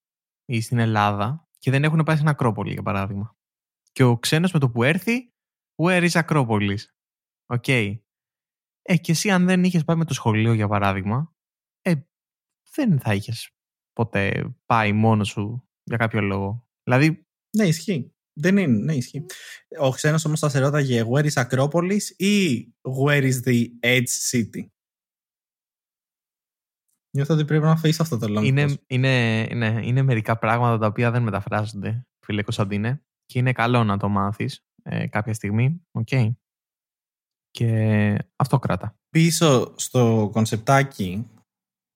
ή 0.44 0.60
στην 0.60 0.78
Ελλάδα 0.78 1.48
και 1.58 1.70
δεν 1.70 1.84
έχουν 1.84 2.02
πάει 2.02 2.16
στην 2.16 2.28
Ακρόπολη, 2.28 2.72
για 2.72 2.82
παράδειγμα. 2.82 3.36
Και 3.92 4.02
ο 4.02 4.18
ξένος 4.18 4.52
με 4.52 4.58
το 4.58 4.70
που 4.70 4.82
έρθει, 4.82 5.32
where 5.82 6.02
is 6.02 6.10
Ακρόπολης; 6.14 6.94
Οκ. 7.46 7.68
Ε, 7.68 8.96
και 8.96 9.12
εσύ, 9.12 9.30
αν 9.30 9.46
δεν 9.46 9.64
είχες 9.64 9.84
πάει 9.84 9.96
με 9.96 10.04
το 10.04 10.14
σχολείο, 10.14 10.52
για 10.52 10.68
παράδειγμα, 10.68 11.34
ε, 11.80 11.94
δεν 12.74 13.00
θα 13.00 13.14
είχες 13.14 13.50
ποτέ 13.92 14.54
πάει 14.66 14.92
μόνος 14.92 15.28
σου 15.28 15.68
για 15.82 15.96
κάποιο 15.96 16.20
λόγο. 16.20 16.68
Δηλαδή, 16.82 17.26
Ναι, 17.56 17.66
ισχύει. 17.66 18.14
Δεν 18.40 18.56
είναι, 18.56 18.82
ναι, 18.84 18.94
ισχύει. 18.94 19.26
Ο 19.80 19.90
ξένος 19.90 20.24
όμως 20.24 20.40
θα 20.40 20.48
σε 20.48 20.58
ρώταγε 20.58 21.04
where 21.12 21.30
is 21.30 21.44
Acropolis 21.44 22.02
ή 22.16 22.66
where 23.06 23.32
is 23.32 23.48
the 23.48 23.66
Edge 23.82 24.10
City; 24.30 24.66
Νιώθω 27.16 27.34
ότι 27.34 27.44
πρέπει 27.44 27.64
να 27.64 27.70
αφήσει 27.70 28.02
αυτό 28.02 28.18
το 28.18 28.38
long 28.38 28.44
είναι, 28.44 28.64
pause. 28.64 28.74
είναι, 28.86 29.46
ναι, 29.54 29.80
είναι 29.82 30.02
μερικά 30.02 30.38
πράγματα 30.38 30.78
τα 30.78 30.86
οποία 30.86 31.10
δεν 31.10 31.22
μεταφράζονται, 31.22 32.06
φίλε 32.26 32.42
Κωνσταντίνε, 32.42 33.04
και 33.24 33.38
είναι 33.38 33.52
καλό 33.52 33.84
να 33.84 33.96
το 33.96 34.08
μάθεις 34.08 34.64
ε, 34.82 35.06
κάποια 35.06 35.34
στιγμή. 35.34 35.86
Οκ. 35.90 36.08
Και 37.50 38.16
αυτό 38.36 38.58
κράτα. 38.58 38.98
Πίσω 39.08 39.74
στο 39.76 40.28
κονσεπτάκι 40.32 41.30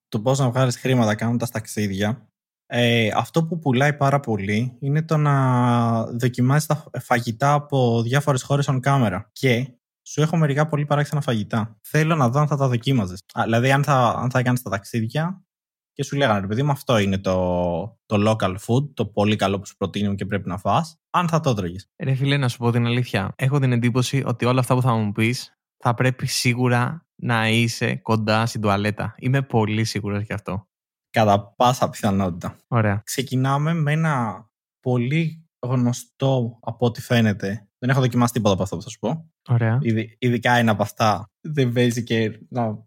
του 0.09 0.23
πώς 0.23 0.39
να 0.39 0.51
βγάλεις 0.51 0.77
χρήματα 0.77 1.15
κάνοντας 1.15 1.51
ταξίδια 1.51 2.34
ε, 2.77 3.11
αυτό 3.15 3.45
που 3.45 3.59
πουλάει 3.59 3.95
πάρα 3.95 4.21
πολύ 4.21 4.77
είναι 4.81 5.03
το 5.03 5.17
να 5.17 6.05
δοκιμάζεις 6.05 6.67
τα 6.67 6.85
φαγητά 7.01 7.53
από 7.53 8.03
διάφορες 8.03 8.43
χώρες 8.43 8.69
on 8.71 8.81
camera 8.81 9.21
και 9.33 9.75
σου 10.03 10.23
έχω 10.23 10.37
μερικά 10.37 10.67
πολύ 10.67 10.85
παράξενα 10.85 11.21
φαγητά. 11.21 11.79
Θέλω 11.83 12.17
να 12.17 12.29
δω 12.29 12.41
αν 12.41 12.47
θα 12.47 12.57
τα 12.57 12.69
δοκίμαζες. 12.69 13.21
Α, 13.33 13.43
δηλαδή 13.43 13.73
αν 13.73 13.85
θα, 13.85 14.09
αν 14.19 14.31
θα 14.31 14.39
έκανες 14.39 14.63
τα 14.63 14.71
ταξίδια 14.71 15.45
και 15.93 16.05
σου 16.05 16.17
λέγανε 16.17 16.41
ρε 16.41 16.47
παιδί 16.47 16.63
μου 16.63 16.71
αυτό 16.71 16.99
είναι 16.99 17.19
το, 17.19 17.99
το 18.07 18.31
local 18.31 18.55
food, 18.67 18.95
το 18.95 19.07
πολύ 19.07 19.37
καλό 19.37 19.59
που 19.59 19.67
σου 19.67 19.77
προτείνουν 19.77 20.17
και 20.17 20.27
πρέπει 20.27 20.49
να 20.49 20.59
φας, 20.59 20.99
αν 21.11 21.29
θα 21.29 21.41
το 21.41 21.51
έτρωγες. 21.51 21.91
Ρε 22.03 22.15
φίλε, 22.15 22.37
να 22.37 22.49
σου 22.49 22.59
πω 22.59 22.71
την 22.71 22.87
αλήθεια. 22.87 23.33
Έχω 23.37 23.59
την 23.59 23.73
εντύπωση 23.73 24.23
ότι 24.27 24.45
όλα 24.45 24.61
αυτά 24.61 24.75
που 24.75 24.83
θα 24.83 24.95
μου 24.95 25.13
πεις 25.13 25.59
θα 25.77 25.95
πρέπει 25.95 26.27
σίγουρα 26.27 27.07
να 27.15 27.49
είσαι 27.49 27.97
κοντά 27.97 28.47
στην 28.47 28.61
τουαλέτα. 28.61 29.15
Είμαι 29.19 29.43
πολύ 29.43 29.85
σίγουρος 29.85 30.23
γι' 30.23 30.33
αυτό. 30.33 30.69
Κατά 31.15 31.53
πάσα 31.57 31.89
πιθανότητα. 31.91 32.57
Ωραία. 32.69 33.01
ξεκινάμε 33.05 33.73
με 33.75 33.93
ένα 33.93 34.47
πολύ 34.81 35.47
γνωστό 35.67 36.59
από 36.63 36.87
ό,τι 36.87 37.01
φαίνεται. 37.01 37.69
Δεν 37.79 37.91
έχω 37.91 38.01
δοκιμάσει 38.01 38.33
τίποτα 38.33 38.55
από 38.55 38.63
αυτό 38.63 38.77
που 38.77 38.83
θα 38.83 38.89
σου 38.89 38.99
πω. 38.99 39.31
Ωραία. 39.49 39.79
Ειδι- 39.83 40.17
Ειδικά 40.19 40.53
ένα 40.53 40.73
από 40.73 40.83
αυτά 40.83 41.31
δεν 41.41 41.73
παίζει 41.73 42.03
και 42.05 42.41
να, 42.49 42.79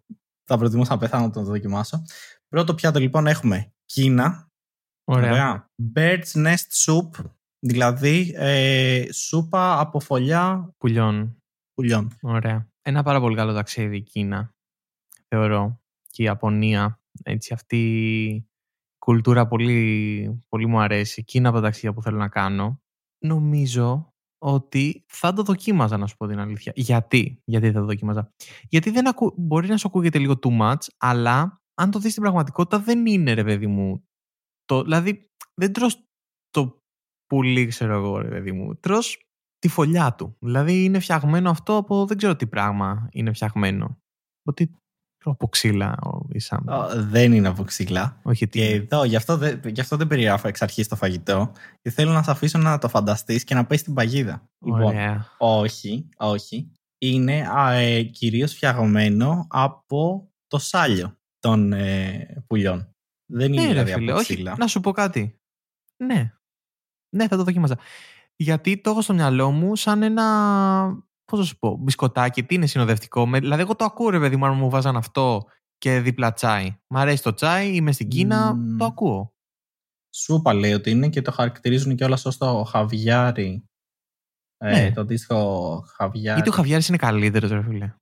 θα 0.44 0.58
προτιμούσα 0.58 0.92
να 0.94 0.98
πεθάνω 1.00 1.26
να 1.26 1.32
το 1.32 1.44
δοκιμάσω. 1.44 2.02
Πρώτο 2.48 2.74
πιάτο 2.76 3.00
λοιπόν 3.00 3.28
έχουμε 3.28 3.74
Κίνα. 3.86 4.50
Ωραία. 5.04 5.70
Bird's 5.96 6.32
Nest 6.34 6.86
Soup, 6.86 7.26
δηλαδή 7.60 8.34
ε, 8.36 9.06
σούπα 9.14 9.80
από 9.80 10.00
φωλιά 10.00 10.74
Πουλιών. 10.78 11.42
πουλιών. 11.74 12.18
Ωραία. 12.22 12.68
Ένα 12.82 13.04
πάρα 13.04 13.20
πολύ 13.20 13.36
καλό 13.36 13.54
ταξίδι 13.54 13.96
η 13.98 14.02
Κίνα. 14.02 14.56
Θεωρώ. 15.28 15.82
Και 16.10 16.22
η 16.22 16.26
Ιαπωνία. 16.26 17.00
Έτσι, 17.24 17.54
αυτή 17.54 17.78
η 18.26 18.48
κουλτούρα 18.98 19.48
πολύ, 19.48 20.44
πολύ 20.48 20.66
μου 20.66 20.80
αρέσει. 20.80 21.24
Και 21.24 21.38
είναι 21.38 21.48
από 21.48 21.58
τα 21.58 21.64
ταξίδια 21.64 21.94
που 21.94 22.02
θέλω 22.02 22.18
να 22.18 22.30
κάνω. 22.30 22.82
Νομίζω 23.26 24.14
ότι 24.38 25.06
θα 25.08 25.34
το 25.34 25.44
δοκίμαζα, 25.44 25.98
να 25.98 26.08
σου 26.08 26.18
πω 26.18 26.28
την 26.28 26.40
αλήθεια. 26.40 26.72
Γιατί, 26.76 27.42
Γιατί 27.46 27.72
θα 27.72 27.80
το 27.80 27.86
δοκίμαζα. 27.86 28.34
Γιατί 28.70 28.90
δεν 28.90 29.08
ακου... 29.08 29.34
μπορεί 29.38 29.68
να 29.68 29.78
σου 29.78 29.88
ακούγεται 29.88 30.20
λίγο 30.20 30.34
too 30.42 30.60
much, 30.60 30.88
αλλά 30.98 31.62
αν 31.74 31.92
το 31.92 32.00
δεις 32.00 32.12
στην 32.12 32.24
πραγματικότητα 32.24 32.80
δεν 32.80 33.06
είναι, 33.06 33.34
ρε 33.34 33.44
παιδί 33.44 33.68
μου. 33.68 34.08
Το... 34.66 34.84
Δηλαδή, 34.84 35.32
δεν 35.54 35.74
τρως 35.74 36.08
το 36.50 36.82
πουλί, 37.26 37.66
ξέρω 37.66 37.94
εγώ, 37.94 38.18
ρε 38.18 38.30
παιδί 38.30 38.52
μου. 38.52 38.76
Τρως 38.76 39.28
τη 39.60 39.68
φωλιά 39.68 40.16
του. 40.16 40.36
Δηλαδή 40.40 40.84
είναι 40.84 41.00
φτιαγμένο 41.00 41.50
αυτό 41.50 41.76
από 41.76 42.06
δεν 42.06 42.18
ξέρω 42.18 42.36
τι 42.36 42.48
πράγμα 42.48 43.08
είναι 43.12 43.34
φτιαγμένο. 43.34 44.02
Ότι 44.44 44.72
από 45.30 45.48
ξύλα 45.48 45.98
ο 46.04 46.26
Ισάμ. 46.32 46.70
Α, 46.70 46.88
δεν 46.96 47.34
είναι 47.34 47.48
από 47.48 47.64
ξύλα. 47.64 48.20
Όχι 48.24 48.48
τι. 48.48 48.60
Και 48.60 48.66
είναι. 48.66 48.76
εδώ, 48.76 49.04
γι' 49.04 49.16
αυτό, 49.16 49.38
δεν, 49.38 49.62
γι' 49.66 49.82
αυτό 49.82 49.98
δεν 49.98 50.08
περιγράφω 50.08 50.48
εξ 50.48 50.62
αρχής 50.62 50.88
το 50.88 50.96
φαγητό. 50.96 51.52
Και 51.82 51.90
θέλω 51.90 52.12
να 52.12 52.24
σε 52.24 52.32
αφήσω 52.32 52.58
να 52.58 52.78
το 52.78 52.90
φανταστείς 52.90 53.44
και 53.44 53.56
να 53.56 53.66
πέσει 53.66 53.82
στην 53.82 53.94
παγίδα. 53.94 54.50
Λοιπόν, 54.66 54.82
Ωραία. 54.82 55.28
Όχι, 55.38 56.10
όχι. 56.18 56.72
Είναι 56.98 57.48
α, 57.58 57.72
ε, 57.72 58.02
κυρίως 58.02 58.54
φτιαγμένο 58.54 59.48
από 59.50 60.30
το 60.48 60.58
σάλιο 60.58 61.18
των 61.40 61.74
ε, 61.74 62.44
πουλιών. 62.48 62.96
Δεν 63.26 63.54
είναι 63.54 63.62
Ναι, 63.62 63.68
ρε 63.68 63.84
δηλαδή 63.84 63.92
φίλε, 63.94 64.12
από 64.12 64.20
όχι. 64.20 64.34
ξύλα. 64.34 64.56
Να 64.58 64.68
σου 64.68 64.80
πω 64.80 64.92
κάτι. 64.92 65.40
Ναι. 66.04 66.34
Ναι, 67.16 67.28
θα 67.28 67.38
το 67.38 67.44
δοκίμαζα. 67.44 67.78
Γιατί 68.36 68.78
το 68.78 68.90
έχω 68.90 69.02
στο 69.02 69.14
μυαλό 69.14 69.52
μου 69.52 69.76
σαν 69.76 70.02
ένα. 70.02 71.06
Πώς 71.32 71.40
να 71.40 71.46
σου 71.46 71.58
πω, 71.58 71.76
μπισκοτάκι, 71.76 72.44
τι 72.44 72.56
είναι 72.56 72.66
συνοδευτικό. 72.66 73.26
Με, 73.26 73.40
δηλαδή, 73.40 73.62
εγώ 73.62 73.76
το 73.76 73.86
ακούω, 73.86 74.10
ρε 74.10 74.20
παιδί 74.20 74.36
μου, 74.36 74.46
αν 74.46 74.58
μου 74.58 74.70
βάζαν 74.70 74.96
αυτό 74.96 75.44
και 75.78 76.00
δίπλα 76.00 76.34
τσάι. 76.34 76.78
Μ' 76.88 76.98
αρέσει 76.98 77.24
το 77.24 77.34
τσάι, 77.34 77.76
είμαι 77.76 77.92
στην 77.92 78.08
Κίνα, 78.08 78.54
Μμμ. 78.54 78.78
το 78.78 78.86
ακούω. 78.86 79.32
Σούπα 80.16 80.54
λέει 80.54 80.74
ότι 80.74 80.90
είναι 80.90 81.10
και 81.10 81.22
το 81.22 81.32
χαρακτηρίζουν 81.32 81.96
και 81.96 82.04
όλα 82.04 82.18
ως 82.26 82.38
το 82.38 82.64
χαβιάρι. 82.64 83.66
Ε, 84.58 84.72
Ναι. 84.72 84.92
Το 84.94 85.02
αντίστοιχο 85.02 85.80
χαβιάρι. 85.96 86.34
Γιατί 86.36 86.50
ο 86.50 86.54
Χαβιάρης 86.54 86.88
είναι 86.88 86.98
καλύτερος, 86.98 87.50
ρε 87.50 87.64
φίλε. 87.64 87.94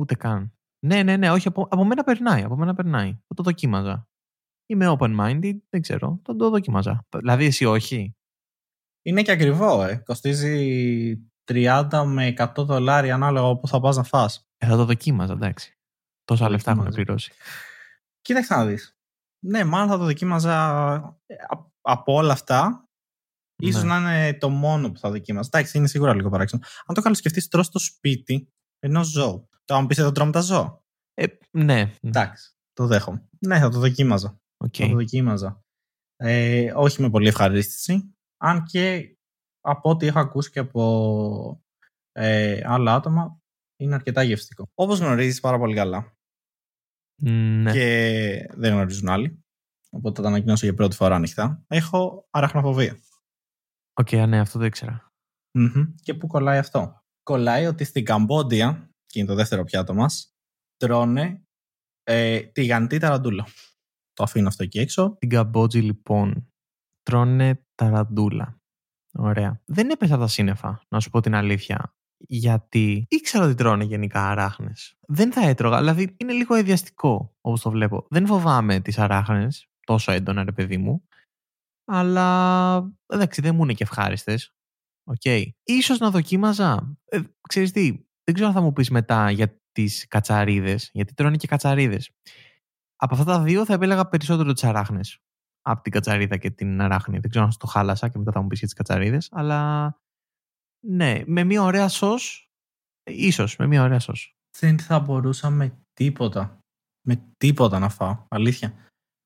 Ούτε 0.00 0.14
καν. 0.14 0.52
Ναι, 0.86 1.02
ναι, 1.02 1.16
ναι, 1.16 1.30
όχι, 1.30 1.48
από, 1.48 1.68
από 1.70 1.84
μένα 1.84 2.04
περνάει. 2.04 2.42
Από 2.42 2.56
μένα 2.56 2.74
περνάει. 2.74 3.12
Θα 3.12 3.34
το 3.34 3.42
δοκίμαζα. 3.42 4.08
Είμαι 4.66 4.96
open-minded, 4.98 5.58
δεν 5.68 5.80
ξέρω. 5.80 6.20
Θα 6.24 6.36
το 6.36 6.50
δοκίμαζα. 6.50 7.06
Δηλαδή, 7.18 7.44
εσύ 7.44 7.64
όχι; 7.64 8.16
Είναι 9.04 9.22
και 9.22 9.32
ακριβό, 9.32 9.82
ε. 9.84 9.96
Κοστίζει 9.96 11.30
30 11.48 12.02
με 12.06 12.34
100 12.38 12.52
δολάρια 12.56 13.14
ανάλογα 13.14 13.46
όπου 13.46 13.68
θα 13.68 13.80
πας 13.80 13.96
να 13.96 14.02
φας. 14.02 14.46
Ε, 14.56 14.66
θα 14.66 14.76
το 14.76 14.84
δοκίμαζα, 14.84 15.32
εντάξει. 15.32 15.72
Τόσα 16.24 16.44
Το 16.44 16.50
λεφτά 16.50 16.70
έχουν 16.70 16.82
δοκίμαζα. 16.82 17.04
πληρώσει. 17.04 17.32
Κοίταξε 18.20 18.54
να 18.54 18.66
δεις. 18.66 18.96
Ναι, 19.46 19.64
μάλλον 19.64 19.88
θα 19.88 19.98
το 19.98 20.04
δοκίμαζα 20.04 20.54
ε, 21.26 21.34
α- 21.34 21.70
από 21.80 22.12
όλα 22.12 22.32
αυτά. 22.32 22.82
Ίσως 23.62 23.82
Ναι. 23.82 23.88
να 23.88 23.98
είναι 24.26 24.38
το 24.38 24.48
μόνο 24.48 24.90
που 24.92 24.98
θα 24.98 25.10
δοκίμαζα. 25.10 25.48
Εντάξει, 25.52 25.78
είναι 25.78 25.86
σίγουρα 25.86 26.14
λίγο 26.14 26.28
παράξενο. 26.28 26.62
Αν 26.86 26.94
το 26.94 27.00
καλοσκεφτείς, 27.00 27.48
τρως 27.48 27.66
το 27.66 27.78
σπίτι 27.78 28.48
ενός 28.78 29.02
ζώου. 29.04 29.48
Το 29.64 29.74
αν 29.74 29.86
πεις 29.86 29.98
εδώ 29.98 30.12
τρώμε 30.12 30.32
τα 30.32 30.40
ζώα. 30.40 30.82
Ε, 31.14 31.26
ναι. 31.50 31.92
Εντάξει, 32.00 32.52
το 32.72 32.86
δέχομαι. 32.86 33.28
Ναι, 33.38 33.58
θα 33.58 33.68
το 33.68 33.78
δοκίμαζα. 33.78 34.40
Οκ. 34.64 34.74
Θα 34.78 34.86
το 34.88 34.94
δοκίμαζα. 34.94 35.62
Ε, 36.16 36.72
όχι 36.74 37.02
με 37.02 37.10
πολύ 37.10 37.28
ευχαρίστηση. 37.28 38.14
Αν 38.42 38.62
και 38.64 39.16
από 39.70 39.90
ό,τι 39.90 40.06
έχω 40.06 40.18
ακούσει 40.18 40.50
και 40.50 40.58
από 40.58 41.62
ε, 42.12 42.60
άλλα 42.64 42.94
άτομα, 42.94 43.40
είναι 43.80 43.94
αρκετά 43.94 44.22
γευστικό. 44.22 44.70
Όπως 44.74 44.98
γνωρίζεις 44.98 45.40
πάρα 45.40 45.58
πολύ 45.58 45.74
καλά. 45.74 46.16
Ναι. 47.22 47.72
Και 47.72 48.50
δεν 48.54 48.72
γνωρίζουν 48.72 49.08
άλλοι. 49.08 49.44
Οπότε 49.90 50.16
θα 50.16 50.22
τα 50.22 50.28
ανακοινώσω 50.28 50.66
για 50.66 50.74
πρώτη 50.74 50.96
φορά 50.96 51.14
ανοιχτά. 51.14 51.64
Έχω 51.66 52.26
αραχνοφοβία. 52.30 52.98
Οκ, 54.00 54.12
α, 54.14 54.26
ναι, 54.26 54.40
αυτό 54.40 54.58
το 54.58 54.64
ήξερα. 54.64 55.12
Μμμ. 55.58 55.94
Και 55.94 56.14
πού 56.14 56.26
κολλάει 56.26 56.58
αυτό; 56.58 57.02
Κολλάει 57.22 57.66
ότι 57.66 57.84
στην 57.84 58.04
Καμπόντια, 58.04 58.90
και 59.06 59.18
είναι 59.18 59.28
το 59.28 59.34
δεύτερο 59.34 59.64
πιάτο 59.64 59.94
μας, 59.94 60.34
τρώνε 60.76 61.42
ε, 62.02 62.40
τηγανιτή 62.40 62.98
ταραντούλα. 62.98 63.46
Το 64.12 64.22
αφήνω 64.22 64.48
αυτό 64.48 64.62
εκεί 64.62 64.78
έξω. 64.78 65.12
Στην 65.16 65.28
Καμπότζη, 65.28 65.80
λοιπόν, 65.80 66.52
τρώνε 67.02 67.64
ταραντούλα. 67.74 68.60
Ωραία. 69.12 69.62
Δεν 69.64 69.90
έπεσα 69.90 70.14
από 70.14 70.22
τα 70.22 70.28
σύννεφα, 70.28 70.82
να 70.88 71.00
σου 71.00 71.10
πω 71.10 71.20
την 71.20 71.34
αλήθεια. 71.34 71.94
Γιατί 72.16 73.06
ήξερα 73.08 73.44
ότι 73.44 73.54
τρώνε 73.54 73.84
γενικά 73.84 74.28
αράχνες. 74.28 74.96
Δεν 75.06 75.32
θα 75.32 75.40
έτρωγα, 75.40 75.78
δηλαδή 75.78 76.14
είναι 76.16 76.32
λίγο 76.32 76.54
αηδιαστικό 76.54 77.36
όπως 77.40 77.60
το 77.60 77.70
βλέπω. 77.70 78.06
Δεν 78.10 78.26
φοβάμαι 78.26 78.80
τις 78.80 78.98
αράχνες 78.98 79.68
τόσο 79.86 80.12
έντονα, 80.12 80.44
ρε 80.44 80.52
παιδί 80.52 80.76
μου. 80.76 81.08
Αλλά 81.84 82.76
εντάξει, 83.06 83.40
δεν 83.40 83.54
μου 83.54 83.62
είναι 83.62 83.72
και 83.72 83.82
ευχάριστες. 83.82 84.54
Οκ. 85.04 85.24
Ίσως 85.62 85.98
να 85.98 86.10
δοκίμαζα. 86.10 86.96
Ε, 87.04 87.20
ξέρεις 87.48 87.72
τι, 87.72 87.90
δεν 88.24 88.34
ξέρω 88.34 88.48
αν 88.48 88.54
θα 88.54 88.60
μου 88.60 88.72
πεις 88.72 88.90
μετά 88.90 89.30
για 89.30 89.60
τις 89.72 90.08
κατσαρίδες, 90.08 90.90
γιατί 90.92 91.14
τρώνε 91.14 91.36
και 91.36 91.46
κατσαρίδες. 91.46 92.10
Από 92.96 93.14
αυτά 93.14 93.24
τα 93.24 93.42
δύο 93.42 93.64
θα 93.64 93.74
επέλεγα 93.74 94.08
περισσότερο 94.08 94.52
τις 94.52 94.64
αράχνες 94.64 95.18
από 95.70 95.82
την 95.82 95.92
κατσαρίδα 95.92 96.36
και 96.36 96.50
την 96.50 96.80
αράχνη. 96.80 97.18
Δεν 97.18 97.30
ξέρω 97.30 97.44
αν 97.44 97.52
στο 97.52 97.66
χάλασα 97.66 98.08
και 98.08 98.18
μετά 98.18 98.32
θα 98.32 98.40
μου 98.40 98.46
πεις 98.46 98.58
για 98.58 98.66
τις 98.68 98.76
κατσαρίδες, 98.76 99.28
αλλά 99.32 99.92
ναι, 100.86 101.22
με 101.26 101.44
μια 101.44 101.62
ωραία 101.62 101.88
σως, 101.88 102.50
ίσως 103.10 103.56
με 103.56 103.66
μια 103.66 103.82
ωραία 103.82 103.98
σως. 103.98 104.32
Δεν 104.58 104.78
θα 104.78 105.00
μπορούσα 105.00 105.50
με 105.50 105.78
τίποτα. 105.92 106.58
Με 107.06 107.22
τίποτα 107.36 107.78
να 107.78 107.88
φάω. 107.88 108.24
Αλήθεια. 108.28 108.74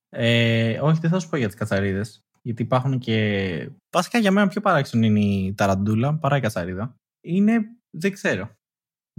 Ε, 0.08 0.80
όχι, 0.80 1.00
δεν 1.00 1.10
θα 1.10 1.18
σου 1.18 1.28
πω 1.28 1.36
για 1.36 1.46
τις 1.46 1.56
κατσαρίδες. 1.56 2.20
Γιατί 2.42 2.62
υπάρχουν 2.62 2.98
και... 2.98 3.70
Βασικά 3.96 4.18
για 4.18 4.30
μένα 4.32 4.48
πιο 4.48 4.60
παράξενο 4.60 5.06
είναι 5.06 5.20
η 5.20 5.54
ταραντούλα 5.54 6.18
παρά 6.18 6.36
η 6.36 6.40
κατσαρίδα. 6.40 6.94
Είναι... 7.24 7.76
Δεν 7.96 8.12
ξέρω. 8.12 8.50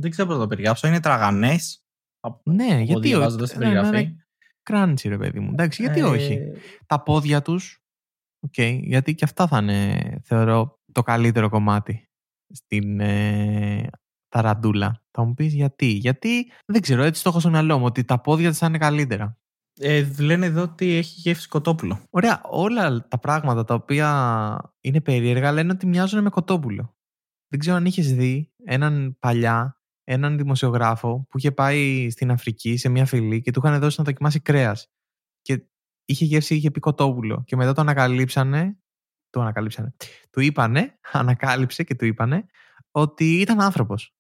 Δεν 0.01 0.11
ξέρω 0.11 0.27
πώς 0.27 0.37
να 0.37 0.43
το 0.43 0.47
περιγράψω. 0.47 0.87
Είναι 0.87 0.99
τραγανές. 0.99 1.79
Από- 2.19 2.51
Ναι, 2.51 2.73
από 2.73 2.83
γιατί 2.83 3.07
διαβάζοντας 3.07 3.49
όχι. 3.49 3.59
την 3.59 3.67
Ναι, 3.67 3.73
ναι, 3.73 3.81
περιγραφή. 3.81 4.07
ναι. 4.15 4.22
Crunchy 4.63 5.09
ρε 5.09 5.17
παιδί 5.17 5.39
μου. 5.39 5.49
Εντάξει, 5.51 5.81
γιατί 5.81 5.99
Ε, 5.99 6.03
όχι; 6.03 6.39
Τα 6.85 7.03
πόδια 7.03 7.41
τους, 7.41 7.83
οκ, 8.39 8.61
γιατί 8.81 9.15
και 9.15 9.23
αυτά 9.23 9.47
θα 9.47 9.57
είναι, 9.57 9.99
θεωρώ, 10.23 10.79
το 10.91 11.01
καλύτερο 11.01 11.49
κομμάτι 11.49 12.09
στην 12.53 12.99
ε, 12.99 13.89
ταραντούλα. 14.27 15.03
Θα 15.11 15.23
μου 15.23 15.33
πεις 15.33 15.53
γιατί. 15.53 15.85
Γιατί, 15.85 16.51
δεν 16.65 16.81
ξέρω, 16.81 17.03
έτσι 17.03 17.23
το 17.23 17.29
έχω 17.29 17.39
στο 17.39 17.49
μυαλό 17.49 17.79
μου, 17.79 17.85
ότι 17.85 18.03
τα 18.03 18.19
πόδια 18.21 18.49
της 18.49 18.57
θα 18.57 18.65
είναι 18.65 18.77
καλύτερα. 18.77 19.37
Ε, 19.79 20.07
λένε 20.19 20.45
εδώ 20.45 20.61
ότι 20.61 20.91
έχει 20.93 21.19
γεύση 21.19 21.47
κοτόπουλο. 21.47 21.99
Ωραία, 22.09 22.41
όλα 22.43 23.07
τα 23.07 23.19
πράγματα 23.19 23.63
τα 23.63 23.73
οποία 23.73 24.75
είναι 24.81 25.01
περίεργα 25.01 25.51
λένε 25.51 25.71
ότι 25.71 25.85
μοιάζουν 25.85 26.21
με 26.21 26.29
κοτόπουλο. 26.29 26.95
Δεν 27.47 27.59
ξέρω 27.59 27.75
αν 27.75 27.85
είχες 27.85 28.13
δει 28.13 28.53
έναν 28.63 29.17
παλιά, 29.19 29.81
έναν 30.03 30.37
δημοσιογράφο 30.37 31.25
που 31.29 31.37
είχε 31.37 31.51
πάει 31.51 32.09
στην 32.09 32.31
Αφρική 32.31 32.77
σε 32.77 32.89
μια 32.89 33.05
φυλή 33.05 33.41
και 33.41 33.51
του 33.51 33.61
είχαν 33.63 33.79
δώσει 33.79 33.95
να 33.99 34.03
δοκιμάσει 34.03 34.39
κρέας. 34.39 34.91
Και 35.41 35.65
είχε 36.05 36.25
γεύση, 36.25 36.55
είχε 36.55 36.71
πει 36.71 36.79
κοτόπουλο. 36.79 37.43
Και 37.45 37.55
μετά 37.55 37.73
το 37.73 37.81
ανακαλύψανε, 37.81 38.77
το 39.29 39.41
ανακαλύψανε, 39.41 39.95
του 40.29 40.39
είπανε, 40.39 40.99
ανακάλυψε 41.11 41.83
και 41.83 41.95
του 41.95 42.05
είπανε 42.05 42.45
ότι 42.91 43.39
ήταν 43.39 43.61
άνθρωπος 43.61 44.13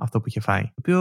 αυτό 0.00 0.20
που 0.20 0.28
είχε 0.28 0.40
φάει. 0.40 0.62
Το 0.62 0.72
οποίο 0.76 1.00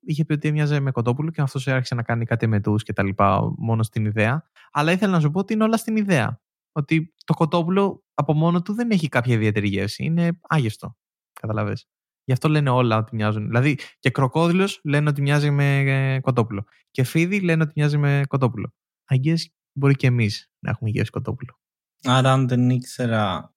είχε 0.00 0.24
πει 0.24 0.32
ότι 0.32 0.48
έμοιαζε 0.48 0.80
με 0.80 0.90
κοτόπουλο 0.90 1.30
και 1.30 1.40
αυτός 1.40 1.68
άρχισε 1.68 1.94
να 1.94 2.02
κάνει 2.02 2.24
κάτι 2.24 2.46
με 2.46 2.60
τους 2.60 2.82
και 2.82 2.92
τα 2.92 3.02
λοιπά 3.02 3.52
μόνος 3.56 3.86
στην 3.86 4.04
ιδέα. 4.04 4.44
Αλλά 4.72 4.92
ήθελα 4.92 5.12
να 5.12 5.20
σου 5.20 5.30
πω 5.30 5.38
ότι 5.38 5.52
είναι 5.52 5.64
όλα 5.64 5.76
στην 5.76 5.96
ιδέα. 5.96 6.40
Ότι 6.72 7.14
το 7.24 7.34
κοτόπουλο 7.34 8.04
από 8.14 8.32
μόνο 8.32 8.62
του 8.62 8.74
δεν 8.74 8.90
έχει 8.90 9.08
κάποια 9.08 9.34
ιδιαίτερη 9.34 9.68
γεύση. 9.68 10.04
Είναι 10.04 10.38
άγευστο. 10.48 10.96
Καταλαβες. 11.40 11.88
Γι' 12.30 12.36
αυτό 12.36 12.48
λένε 12.48 12.70
όλα 12.70 12.96
ότι 12.96 13.14
μοιάζουν. 13.14 13.46
Δηλαδή 13.46 13.78
και 13.98 14.10
κροκόδιλο 14.10 14.78
λένε 14.84 15.08
ότι 15.08 15.22
μοιάζει 15.22 15.50
με 15.50 15.78
ε, 15.78 16.20
κοτόπουλο. 16.20 16.64
Και 16.90 17.04
φίδι 17.04 17.40
λένε 17.40 17.62
ότι 17.62 17.72
μοιάζει 17.76 17.96
με 17.98 18.22
κοτόπουλο. 18.28 18.72
I 19.12 19.16
guess 19.16 19.38
μπορεί 19.78 19.94
και 19.94 20.06
εμείς 20.06 20.50
να 20.64 20.70
έχουμε 20.70 20.90
γεύση 20.90 21.10
κοτόπουλο. 21.10 21.58
Άρα 22.02 22.32
αν 22.32 22.48
δεν 22.48 22.70
ήξερα 22.70 23.54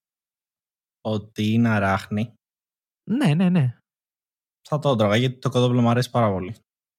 ότι 1.01 1.53
είναι 1.53 1.70
αράχνη, 1.70 2.34
Ναι, 3.10 3.34
ναι, 3.34 3.50
ναι. 3.50 3.77
θα 4.70 4.80
το 4.80 4.89
έτρωγα 4.89 5.15
γιατί 5.15 5.39
το 5.39 5.50
κοτόπουλο 5.50 5.82
μου 5.82 5.89
αρέσει 5.89 6.10
πάρα 6.10 6.32
πολύ. 6.32 6.56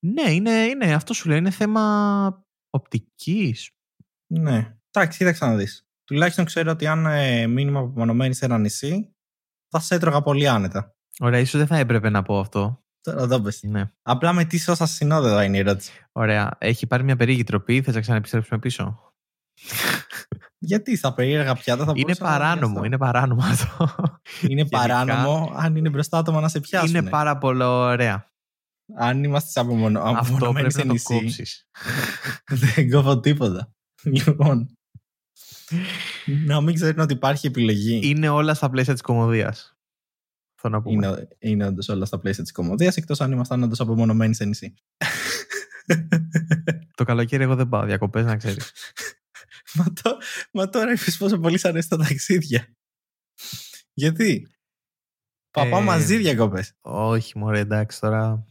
Ναι, 0.06 0.30
είναι, 0.30 0.50
είναι, 0.50 0.94
αυτό 0.94 1.14
σου 1.14 1.28
λέει. 1.28 1.38
Είναι 1.38 1.50
θέμα 1.50 2.46
οπτικής. 2.70 3.70
Ναι. 4.32 4.76
Εντάξει, 4.90 5.18
κοίταξε 5.18 5.44
να 5.46 5.56
δεις. 5.56 5.86
Τουλάχιστον 6.04 6.44
ξέρω 6.44 6.70
ότι 6.70 6.86
αν 6.86 7.06
ε, 7.06 7.46
μείνουμε 7.46 7.78
απομονωμένοι 7.78 8.34
σε 8.34 8.44
ένα 8.44 8.58
νησί, 8.58 9.14
θα 9.68 9.78
σε 9.80 9.94
έτρωγα 9.94 10.22
πολύ 10.22 10.48
άνετα. 10.48 10.94
Ωραία, 11.20 11.40
ίσως 11.40 11.58
δεν 11.58 11.66
θα 11.66 11.76
έπρεπε 11.76 12.10
να 12.10 12.22
πω 12.22 12.38
αυτό. 12.38 12.82
Τώρα 13.00 13.22
εδώ 13.22 13.40
πες. 13.40 13.62
Ναι. 13.62 13.90
Απλά 14.02 14.32
με 14.32 14.44
τι 14.44 14.58
σώσα 14.58 14.86
συνόδευα 14.86 15.44
είναι 15.44 15.56
η 15.56 15.60
ερώτηση. 15.60 15.92
Ωραία. 16.12 16.56
Έχει 16.58 16.86
πάρει 16.86 17.02
μια 17.02 17.16
περίεργη 17.16 17.44
τροπή. 17.44 17.82
Θες 17.82 17.94
να 17.94 18.00
ξαναεπιστρέψουμε 18.00 18.58
πίσω; 18.58 19.12
Γιατί 20.58 20.96
στα 20.96 21.14
περίεργα 21.14 21.54
πιάτα 21.54 21.84
θα 21.84 21.92
Είναι 21.94 22.00
μπορούσα 22.00 22.22
να 22.22 22.28
παράνομο. 22.30 22.66
βιαστώ. 22.66 22.84
Είναι 22.84 22.98
παράνομο 22.98 23.42
αυτό. 23.52 23.94
Είναι 24.40 24.54
Γενικά, 24.54 24.78
παράνομο 24.78 25.52
αν 25.56 25.76
είναι 25.76 25.88
μπροστά 25.88 26.18
άτομα 26.18 26.40
να 26.40 26.48
σε 26.48 26.60
πιάσουν. 26.60 26.88
Είναι 26.88 27.10
πάρα 27.10 27.38
πολύ 27.38 27.62
ωραία. 27.62 28.28
Αν 28.96 29.24
είμαστε 29.24 29.50
σε 29.50 29.60
απομονω... 29.60 30.00
Αυτό 30.00 30.18
απομονωμένοι 30.18 30.52
πρέπει 30.54 30.72
σε 30.72 30.78
να 30.78 30.86
το 30.86 30.92
νησί, 30.92 31.14
κόψεις. 31.14 31.68
δεν 32.74 32.90
κόβω 32.90 33.20
τίποτα. 33.20 33.72
Λοιπόν, 34.02 34.76
να 36.46 36.60
μην 36.60 36.74
ξέρουν 36.74 36.98
ότι 36.98 37.12
υπάρχει 37.12 37.46
επιλογή. 37.46 38.00
Είναι 38.02 38.28
όλα 38.28 38.54
στα 38.54 38.70
πλαίσια 38.70 38.92
της 38.92 39.02
κομμωδίας. 39.02 39.73
Αυτό 40.64 40.76
να 40.76 40.82
πούμε. 40.82 41.06
Είναι, 41.06 41.28
είναι 41.38 41.66
όντως 41.66 41.88
όλα 41.88 42.04
στα 42.04 42.18
πλαίσια 42.18 42.42
της 42.42 42.52
κομμωδίας, 42.52 42.96
εκτός 42.96 43.20
αν 43.20 43.32
ήμασταν 43.32 43.62
όντως 43.62 43.80
απομονωμένοι 43.80 44.34
σε 44.34 44.44
νησί. 44.44 44.74
Το 46.94 47.04
καλοκαίρι 47.04 47.42
εγώ 47.42 47.54
δεν 47.54 47.68
πάω 47.68 47.84
διακοπές, 47.84 48.24
να 48.24 48.36
ξέρεις. 48.36 48.72
μα, 49.74 49.84
το, 50.02 50.18
μα 50.52 50.68
τώρα 50.68 50.92
είπες 50.92 51.16
πόσο 51.16 51.38
πολύ 51.38 51.58
σ' 51.58 51.64
αρέσει 51.64 51.88
τα 51.88 51.96
ταξίδια. 51.96 52.74
Γιατί; 53.92 54.48
Παπά 55.50 55.78
Ε, 55.78 55.80
μαζί 55.80 56.16
διακοπές. 56.16 56.72
Όχι, 56.80 57.38
μωρέ, 57.38 57.58
εντάξει 57.58 58.00
τώρα. 58.00 58.46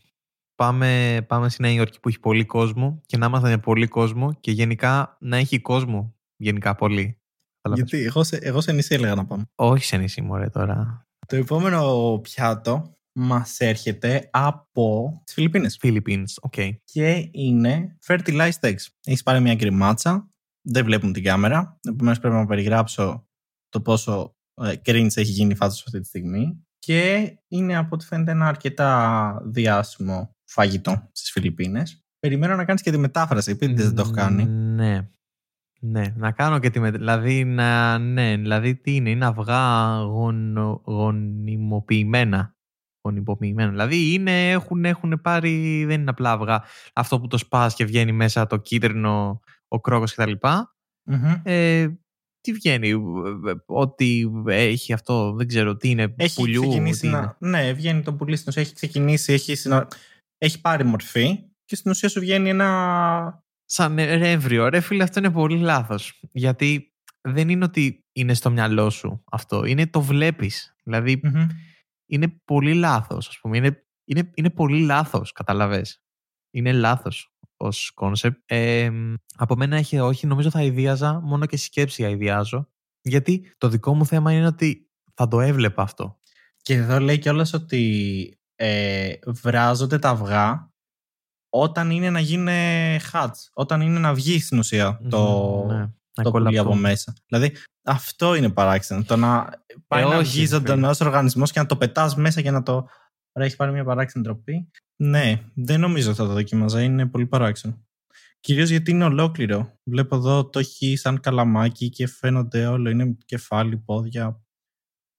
Πάμε, 0.56 1.22
πάμε 1.28 1.50
στη 1.50 1.62
Νέα 1.62 1.72
Υόρκη 1.72 2.00
που 2.00 2.10
έχει 2.10 2.20
πολύ 2.20 2.46
κόσμο 2.46 3.02
και 3.06 3.18
να 3.18 3.26
είμαστε 3.26 3.50
με 3.50 3.58
πολύ 3.58 3.88
κόσμο 3.88 4.34
και 4.34 4.52
γενικά 4.52 5.18
να 5.20 5.38
έχει 5.38 5.62
κόσμο. 5.62 6.16
Γενικά 6.36 6.76
πολύ. 6.76 7.22
Κατάλαβες. 7.62 7.90
Γιατί 7.90 8.06
εγώ 8.06 8.24
σε, 8.24 8.36
εγώ 8.36 8.62
σε 8.62 8.72
νησί 8.72 8.96
έλεγα 8.96 9.16
να 9.16 9.26
πάμε. 9.26 9.44
Όχι 9.56 9.84
σε 9.84 9.98
νησί, 9.98 10.22
μωρέ 10.22 10.50
τώρα. 10.50 11.08
Το 11.26 11.36
επόμενο 11.36 12.20
πιάτο 12.24 12.98
μας 13.16 13.60
έρχεται 13.60 14.30
από 14.32 15.22
τις 15.24 15.34
Φιλιππίνες 15.34 15.80
Philippines, 15.82 16.34
ok. 16.42 16.54
και 16.84 17.30
είναι 17.32 17.98
fertilized 18.06 18.60
eggs. 18.60 18.86
Έχεις 19.04 19.24
πάρει 19.24 19.40
μια 19.40 19.56
γκριμάτσα, 19.56 20.30
δεν 20.62 20.86
βλέπουν 20.86 21.14
την 21.14 21.24
κάμερα, 21.24 21.80
επομένως 21.90 22.20
πρέπει 22.20 22.36
να 22.36 22.46
περιγράψω 22.46 23.28
το 23.70 23.82
πόσο 23.82 24.36
ε, 24.62 24.74
cringe 24.86 25.16
έχει 25.16 25.32
γίνει 25.32 25.52
η 25.52 25.56
φάση 25.56 25.78
σου 25.78 25.84
αυτή 25.88 26.00
τη 26.00 26.08
στιγμή. 26.08 26.66
Και 26.80 27.34
είναι 27.48 27.78
από 27.78 27.96
ό,τι 27.96 28.06
φαίνεται 28.06 28.32
ένα 28.32 28.48
αρκετά 28.48 29.42
διάσημο 29.46 30.36
φαγητό 30.50 31.10
στις 31.12 31.32
Φιλιππίνες. 31.32 32.04
Περιμένω 32.20 32.56
να 32.56 32.66
κάνεις 32.66 32.82
και 32.82 32.92
τη 32.92 32.98
μετάφραση, 32.98 33.52
επειδή 33.52 33.82
δεν 33.82 33.96
το 33.96 34.02
έχω 34.02 34.12
κάνει. 34.12 34.46
Ναι. 34.46 35.10
Ναι, 35.86 36.14
να 36.16 36.32
κάνω 36.32 36.60
και 36.60 36.70
τη 36.70 36.80
μετ... 36.80 36.96
Δηλαδή, 36.96 37.44
να... 37.44 37.98
ναι, 37.98 38.36
δηλαδή 38.38 38.76
τι 38.76 38.96
είναι, 38.96 39.10
είναι 39.10 39.26
αυγά 39.26 39.96
γονο... 39.98 40.82
γονιμοποιημένα. 40.86 42.56
Γονιμοποιημένα. 43.08 43.70
Δηλαδή 43.70 44.14
είναι, 44.14 44.50
έχουν, 44.52 44.86
έχουν 44.86 45.22
πάρει, 45.22 45.86
δεν 45.86 46.02
είναι 46.02 46.10
απλά 46.10 46.32
αυγά. 46.32 46.64
Αυτό 46.94 47.20
που 47.20 47.28
το 47.28 47.38
σπάς 47.38 47.76
και 47.76 47.86
βγαίνει 47.86 48.12
μέσα 48.12 48.48
το 48.48 48.58
κίτρινο, 48.58 49.40
ο 49.68 49.80
κρόκος 49.80 50.16
κτλ. 50.16 50.32
Μμμ. 51.06 51.42
Ε, 51.44 51.88
τι 52.40 52.54
βγαίνει, 52.54 52.90
ε, 52.90 52.92
ε, 52.92 53.56
ό,τι 53.66 54.24
έχει 54.46 54.94
αυτό, 54.94 55.34
δεν 55.34 55.48
ξέρω 55.48 55.76
τι 55.76 55.90
είναι, 55.90 56.14
Έχει 56.18 56.42
πουλιού, 56.42 56.62
ξεκινήσει 56.62 57.00
τι 57.00 57.08
είναι. 57.08 57.18
να... 57.40 57.50
Ναι, 57.50 57.74
βγαίνει 57.74 58.02
το 58.02 58.14
πουλί 58.14 58.36
στην 58.36 58.48
ουσία, 58.50 58.62
έχει 58.62 58.74
ξεκινήσει, 58.74 59.34
έχει, 59.34 59.56
συνα... 59.56 59.88
έχει 60.38 60.62
πάρει 60.62 60.84
μορφή 60.84 61.40
και 61.66 61.76
στην 61.76 61.92
ουσία 61.92 62.10
σου 62.10 62.20
βγαίνει 62.20 62.50
ένα... 62.50 63.44
Σαν 63.76 63.96
έμβρυο. 63.96 64.70
Ρε 64.70 64.80
φίλε, 64.80 65.04
αυτό 65.04 65.20
είναι 65.20 65.32
πολύ 65.32 65.58
λάθος. 65.58 66.20
Γιατί 66.32 66.94
δεν 67.22 67.50
είναι 67.50 67.66
ότι 67.66 68.06
είναι 68.12 68.34
στο 68.34 68.50
μυαλό 68.50 68.90
σου 68.90 69.24
αυτό. 69.32 69.66
Είναι 69.66 69.88
το 69.88 70.02
βλέπεις. 70.02 70.76
Δηλαδή, 70.84 71.22
είναι 72.06 72.28
πολύ 72.46 72.74
λάθος, 72.74 73.28
ας 73.28 73.40
πούμε. 73.42 73.58
Είναι, 73.58 73.88
είναι, 74.06 74.32
είναι 74.34 74.50
πολύ 74.50 74.80
λάθος, 74.80 75.32
καταλαβες. 75.32 76.04
Είναι 76.52 76.72
λάθος 76.72 77.36
ως 77.58 77.92
concept. 77.94 78.40
Ε, 78.46 78.90
από 79.36 79.56
μένα 79.56 79.76
έχει 79.76 80.00
όχι, 80.00 80.28
νομίζω 80.28 80.50
θα 80.50 80.64
αηδίαζα, 80.64 81.20
μόνο 81.20 81.46
στη 81.46 81.58
σκέψη 81.58 82.06
αηδιάζω. 82.06 82.70
Γιατί 83.02 83.54
το 83.58 83.70
δικό 83.70 83.96
μου 83.96 84.06
θέμα 84.06 84.34
είναι 84.34 84.48
ότι 84.48 84.90
θα 85.14 85.28
το 85.28 85.42
έβλεπα 85.42 85.82
αυτό. 85.82 86.20
Και 86.62 86.74
εδώ 86.74 87.00
λέει 87.00 87.20
κιόλας 87.20 87.54
ότι 87.54 88.38
ε, 88.56 89.14
βράζονται 89.26 90.00
τα 90.00 90.10
αυγά 90.10 90.73
όταν 91.56 91.90
είναι 91.92 92.10
να 92.10 92.20
γίνει 92.20 92.52
χάτς, 93.02 93.50
όταν 93.54 93.82
είναι 93.82 94.00
να 94.00 94.14
βγει 94.14 94.40
στην 94.40 94.58
ουσία 94.60 95.00
το, 95.10 95.66
ναι, 95.66 95.88
το 96.24 96.32
πουλί 96.32 96.58
από 96.58 96.76
μέσα. 96.76 97.14
Δηλαδή 97.28 97.56
αυτό 97.84 98.36
είναι 98.36 98.50
παράξενο. 98.50 99.04
Το 99.04 99.16
να 99.16 99.50
πάει 99.88 100.04
ε, 100.04 100.08
να 100.08 100.20
βγει 100.20 100.46
ζωντανός 100.46 101.00
οργανισμός 101.00 101.52
και 101.52 101.60
να 101.60 101.66
το 101.66 101.78
πετάς 101.78 102.16
μέσα 102.16 102.42
και 102.42 102.52
να 102.52 102.64
το. 102.64 102.74
Ωραία, 103.32 103.48
έχεις 103.48 103.56
πάρει 103.56 103.72
μια 103.72 103.84
παράξενη 103.84 104.24
τροπή. 104.24 104.70
Ναι, 104.96 105.42
δεν 105.54 105.80
νομίζω 105.80 106.10
ότι 106.10 106.18
θα 106.18 106.26
το 106.26 106.34
δοκίμαζα. 106.34 106.82
Είναι 106.82 107.06
πολύ 107.06 107.26
παράξενο. 107.26 107.86
Κυρίως 108.40 108.70
γιατί 108.70 108.92
είναι 108.92 109.06
ολόκληρο. 109.06 109.74
Βλέπω 109.84 110.16
εδώ 110.16 110.50
το 110.50 110.60
έχει 110.60 110.96
σαν 110.96 111.20
καλαμάκι 111.20 111.90
και 111.90 112.08
φαίνονται 112.08 112.66
όλο. 112.66 112.90
Είναι 112.90 113.18
κεφάλι, 113.26 113.78
πόδια. 113.78 114.42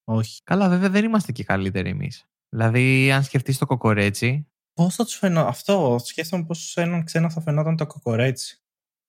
Όχι. 0.04 0.40
Καλά, 0.44 0.68
βέβαια 0.68 0.90
δεν 0.90 1.04
είμαστε 1.04 1.32
και 1.32 1.44
καλύτεροι 1.44 1.90
εμείς. 1.90 2.24
Δηλαδή, 2.48 3.12
αν 3.12 3.22
σκεφτείς 3.22 3.58
το 3.58 3.66
κοκορέτσι. 3.66 4.48
Πώς 4.74 4.94
θα 4.94 5.04
τους 5.04 5.14
φαινόταν. 5.14 5.48
Αυτό 5.48 5.96
σκέφτομαι 6.04 6.44
πώς 6.44 6.70
σε 6.70 6.82
έναν 6.82 7.04
ξένο 7.04 7.30
θα 7.30 7.40
φαινόταν 7.40 7.76
το 7.76 7.86
κοκορέτσι. 7.86 8.58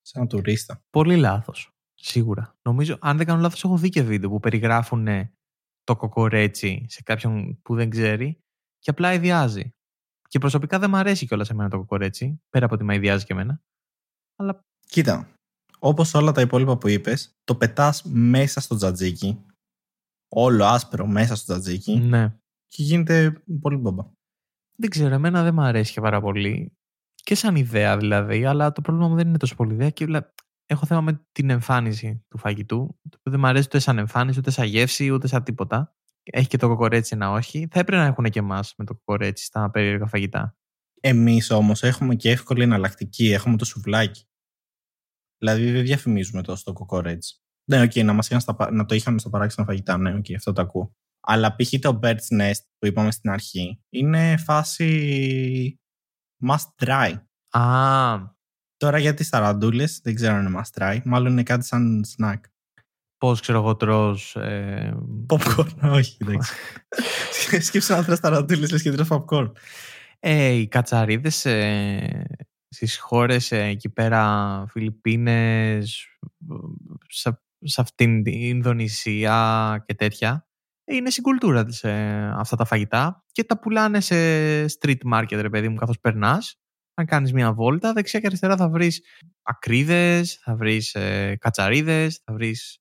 Σε 0.02 0.12
έναν 0.16 0.28
τουρίστα. 0.28 0.82
Πολύ 0.90 1.18
λάθος. 1.18 1.70
Σίγουρα. 1.94 2.56
Νομίζω, 2.62 2.98
αν 3.02 3.18
δεν 3.18 3.26
κάνω 3.26 3.42
λάθος, 3.42 3.64
έχω 3.64 3.78
δει 3.78 3.90
και 3.90 4.04
βίντεο 4.04 4.30
που 4.30 4.40
περιγράφουν 4.40 5.08
το 5.84 5.96
κοκορέτσι 5.96 6.86
σε 6.90 7.02
κάποιον 7.04 7.62
που 7.62 7.76
δεν 7.76 7.90
ξέρει 7.90 8.40
και 8.80 8.90
απλά 8.90 9.14
ιδιάζει. 9.14 9.70
Και 10.28 10.40
προσωπικά 10.40 10.80
δεν 10.80 10.90
μου 10.90 10.98
αρέσει 10.98 11.28
κιόλας 11.28 11.50
εμένα 11.50 11.70
το 11.70 11.78
κοκορέτσι, 11.78 12.42
πέρα 12.50 12.66
από 12.66 12.76
ότι 12.76 12.84
με 12.84 12.96
ιδιάζει 12.96 13.26
και 13.26 13.34
εμένα. 13.34 13.62
Αλλά... 14.36 14.60
Κοίτα, 14.88 15.34
όπως 15.80 16.14
όλα 16.14 16.32
τα 16.32 16.42
υπόλοιπα 16.42 16.78
που 16.78 16.88
είπες, 16.88 17.32
το 17.44 17.56
πετάς 17.56 18.04
μέσα 18.04 18.60
στο 18.60 18.76
τζατζίκι. 18.76 19.46
Όλο 20.30 20.66
άσπρο 20.66 21.08
μέσα 21.08 21.36
στο 21.36 21.46
τζατζίκι. 21.46 21.96
Ναι. 21.96 22.36
Και 22.68 22.84
γίνεται 22.84 23.44
πολύ 23.62 23.78
μπαμπά. 23.78 24.04
Δεν 24.76 24.90
ξέρω, 24.90 25.14
εμένα 25.14 25.44
δεν 25.44 25.54
μου 25.54 25.62
αρέσει 25.62 25.94
και 25.94 26.02
πάρα 26.02 26.22
πολύ. 26.22 26.78
Και 27.14 27.36
σαν 27.36 27.56
ιδέα 27.56 27.98
δηλαδή, 27.98 28.46
αλλά 28.46 28.72
το 28.72 28.82
πρόβλημα 28.82 29.08
μου 29.08 29.16
δεν 29.16 29.28
είναι 29.28 29.38
τόσο 29.38 29.56
πολύ 29.56 29.74
ιδέα. 29.74 29.90
Και 29.90 30.06
έχω 30.66 30.86
θέμα 30.86 31.02
με 31.02 31.26
την 31.32 31.50
εμφάνιση 31.50 32.26
του 32.28 32.38
φαγητού. 32.38 33.00
Το 33.10 33.18
οποίο 33.20 33.32
δεν 33.32 33.40
μου 33.40 33.48
αρέσει 33.48 33.66
ούτε 33.68 33.80
σαν 33.80 33.98
εμφάνιση, 33.98 34.40
ούτε 34.40 34.52
σαν 34.52 34.66
γεύση, 34.66 35.10
ούτε 35.10 35.28
σαν 35.28 35.44
τίποτα. 35.44 35.96
Έχει 36.24 36.48
και 36.48 36.58
το 36.58 36.68
κοκορέτσι 36.68 37.16
ένα 37.16 37.32
όχι. 37.32 37.68
Θα 37.72 37.80
έπρεπε 37.80 38.02
να 38.02 38.08
έχουν 38.08 38.26
και 38.26 38.40
εμάς 38.40 38.74
με 38.78 38.86
το 38.86 38.94
κοκορέτσι 38.94 39.46
στα 39.46 39.72
περίεργα 39.72 40.08
φαγητά. 40.08 40.58
Εμείς 41.02 41.52
όμως 41.52 41.84
έχουμε 41.84 42.16
και 42.16 42.30
εύκολη 42.32 42.64
εναλλακτική. 42.64 43.32
Έχουμε 43.32 43.58
το 43.58 43.66
σουβλάκι. 43.66 44.24
Δηλαδή 45.38 45.72
δεν 45.72 45.84
διαφημίζουμε 45.84 46.42
τόσο 46.42 46.64
το 46.64 46.74
κοκορέτσι. 46.74 47.40
Ναι, 47.70 47.82
ok, 47.82 47.92
okay, 47.92 48.04
να, 48.04 48.14
μας 48.14 48.26
στα, 48.38 48.72
να 48.72 48.86
το 48.86 48.96
είχαμε 48.96 49.20
στο 49.20 49.30
παράξενο 49.30 49.68
φαγητά. 49.68 49.98
Ναι, 49.98 50.14
ok, 50.14 50.26
okay, 50.28 50.34
αυτό 50.36 50.54
το 50.54 50.62
ακούω. 50.62 50.96
Αλλά 51.26 51.56
π.χ. 51.56 51.80
το 51.80 52.00
Bird's 52.04 52.42
Nest 52.42 52.64
που 52.78 52.88
είπαμε 52.88 53.12
στην 53.12 53.30
αρχή 53.30 53.82
είναι 53.90 54.38
φάση 54.38 55.80
must 56.48 56.86
try. 56.86 57.14
Α, 57.50 58.34
Τώρα 58.78 58.98
για 58.98 59.14
τις 59.14 59.30
ταραντούλες 59.30 60.00
δεν 60.04 60.16
ξέρω 60.16 60.34
αν 60.34 60.46
είναι 60.46 60.62
must 60.62 60.82
try. 60.82 61.02
Μάλλον 61.04 61.32
είναι 61.32 61.44
κάτι 61.44 61.66
σαν 61.66 62.06
snack. 62.18 62.40
Πώς 63.18 63.42
ξέρω 63.42 63.58
εγώ 63.58 63.76
τρως... 63.76 64.36
Ε... 64.36 64.98
Popcorn, 65.30 65.68
όχι 65.98 66.18
εντάξει. 66.22 66.54
Σκέψε 67.66 67.96
να 67.96 68.04
τρως 68.04 68.20
ταραντούλες 68.20 68.72
λες 68.72 68.82
και 68.82 68.92
τρως 68.92 69.08
popcorn. 69.12 69.52
Ε, 70.20 70.48
οι 70.48 70.68
κατσαρίδες 70.68 71.46
ε, 71.46 72.26
στις 72.68 72.98
χώρες 72.98 73.52
ε, 73.52 73.64
εκεί 73.64 73.90
πέρα 73.90 74.66
Φιλιππίνες 74.70 76.06
σε, 77.08 77.42
σε 77.60 77.82
αυτήν 77.82 78.24
την 78.24 78.34
Ινδονησία 78.34 79.84
και 79.88 79.94
τέτοια 79.94 80.45
είναι 80.86 81.10
στην 81.10 81.24
κουλτούρα 81.24 81.66
της 81.66 81.84
ε, 81.84 82.34
αυτά 82.36 82.56
τα 82.56 82.66
φαγητά 82.66 83.24
και 83.32 83.44
τα 83.44 83.60
πουλάνε 83.60 84.00
σε 84.00 84.16
street 84.64 85.14
market 85.14 85.38
ρε 85.42 85.50
παιδί 85.50 85.70
μου 85.70 85.76
καθώς 85.76 86.00
περνάς 86.00 86.60
αν 86.98 87.06
κάνεις 87.06 87.34
μια 87.34 87.54
βόλτα, 87.54 87.94
δεξιά 87.94 88.20
και 88.20 88.26
αριστερά 88.26 88.58
θα 88.58 88.70
βρεις 88.70 89.02
ακρίδες, 89.42 90.34
θα 90.34 90.56
βρεις 90.56 90.94
ε, 90.94 91.36
κατσαρίδες, 91.40 92.22
θα 92.24 92.34
βρεις 92.34 92.80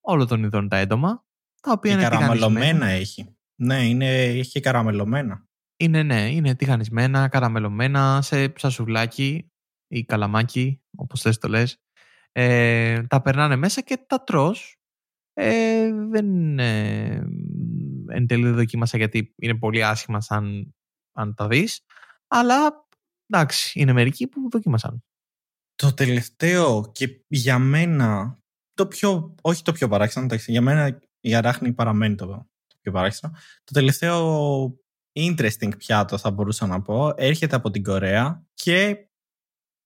όλο 0.00 0.26
των 0.26 0.42
ειδών 0.44 0.68
τα 0.68 0.76
έντομα, 0.76 1.24
τα 1.60 1.72
οποία 1.72 1.92
είναι 1.92 2.02
καραμελωμένα 2.02 2.86
έχει. 2.86 3.36
Ναι, 3.54 3.88
είναι, 3.88 4.22
έχει 4.22 4.50
και 4.50 4.60
καραμελωμένα. 4.60 5.46
Είναι, 5.76 6.02
ναι, 6.02 6.30
είναι 6.30 6.54
τηγανισμένα, 6.54 7.28
καραμελωμένα, 7.28 8.22
σε 8.22 8.52
σασουλάκι 8.56 9.50
ή 9.88 10.04
καλαμάκι, 10.04 10.82
όπως 10.96 11.20
θες 11.20 11.38
το 11.38 11.48
λες. 11.48 11.82
Ε, 12.32 13.02
τα 13.02 13.22
περνάνε 13.22 13.56
μέσα 13.56 13.80
και 13.80 14.04
τα 14.06 14.24
τρως. 14.24 14.76
Ε, 15.34 15.92
δεν 15.92 16.58
ε, 16.58 17.26
εν 18.08 18.26
τέλει 18.26 18.42
δεν 18.42 18.54
δοκίμασα 18.54 18.96
γιατί 18.96 19.34
είναι 19.36 19.58
πολύ 19.58 19.84
άσχημα 19.84 20.20
σαν 20.20 20.74
αν 21.12 21.34
τα 21.34 21.46
δεις. 21.46 21.84
Αλλά 22.26 22.86
εντάξει, 23.26 23.80
είναι 23.80 23.92
μερικοί 23.92 24.26
που 24.26 24.48
δοκίμασαν. 24.50 25.04
Το 25.74 25.94
τελευταίο 25.94 26.90
και 26.92 27.24
για 27.28 27.58
μένα, 27.58 28.38
το 28.74 28.86
πιο, 28.86 29.34
όχι 29.42 29.62
το 29.62 29.72
πιο 29.72 29.88
παράξενο, 29.88 30.24
εντάξει, 30.24 30.50
για 30.50 30.62
μένα 30.62 30.98
η 31.20 31.34
αράχνη 31.34 31.72
παραμένει 31.72 32.14
το, 32.14 32.26
το 32.66 32.76
πιο 32.80 32.92
παράξενο. 32.92 33.32
Το 33.64 33.72
τελευταίο 33.72 34.76
interesting 35.12 35.76
πιάτο 35.78 36.18
θα 36.18 36.30
μπορούσα 36.30 36.66
να 36.66 36.82
πω, 36.82 37.12
έρχεται 37.16 37.56
από 37.56 37.70
την 37.70 37.82
Κορέα 37.82 38.46
και 38.54 39.06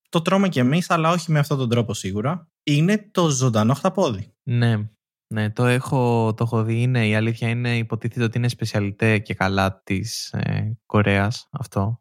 το 0.09 0.23
τρώμε 0.23 0.49
κι 0.49 0.59
εμείς, 0.59 0.91
αλλά 0.91 1.11
όχι 1.11 1.31
με 1.33 1.39
αυτόν 1.39 1.59
τον 1.59 1.69
τρόπο 1.69 1.95
σίγουρα. 1.95 2.51
Είναι 2.63 3.11
το 3.11 3.29
ζωντανό 3.29 3.75
χταπόδι. 3.75 4.35
Ναι, 4.43 4.91
ναι, 5.35 5.51
το 5.51 5.65
έχω, 5.65 6.35
το 6.35 6.45
έχω 6.45 6.63
δει. 6.63 6.83
Είναι, 6.83 7.07
η 7.07 7.15
αλήθεια 7.15 7.49
είναι, 7.49 7.77
υποτίθεται 7.77 8.25
ότι 8.25 8.39
είναι 8.39 8.49
σπεσιαλιτέ 8.49 9.19
και 9.19 9.35
καλά 9.35 9.83
της 9.83 10.33
ε, 10.33 10.79
Κορέας 10.87 11.49
αυτό 11.51 12.01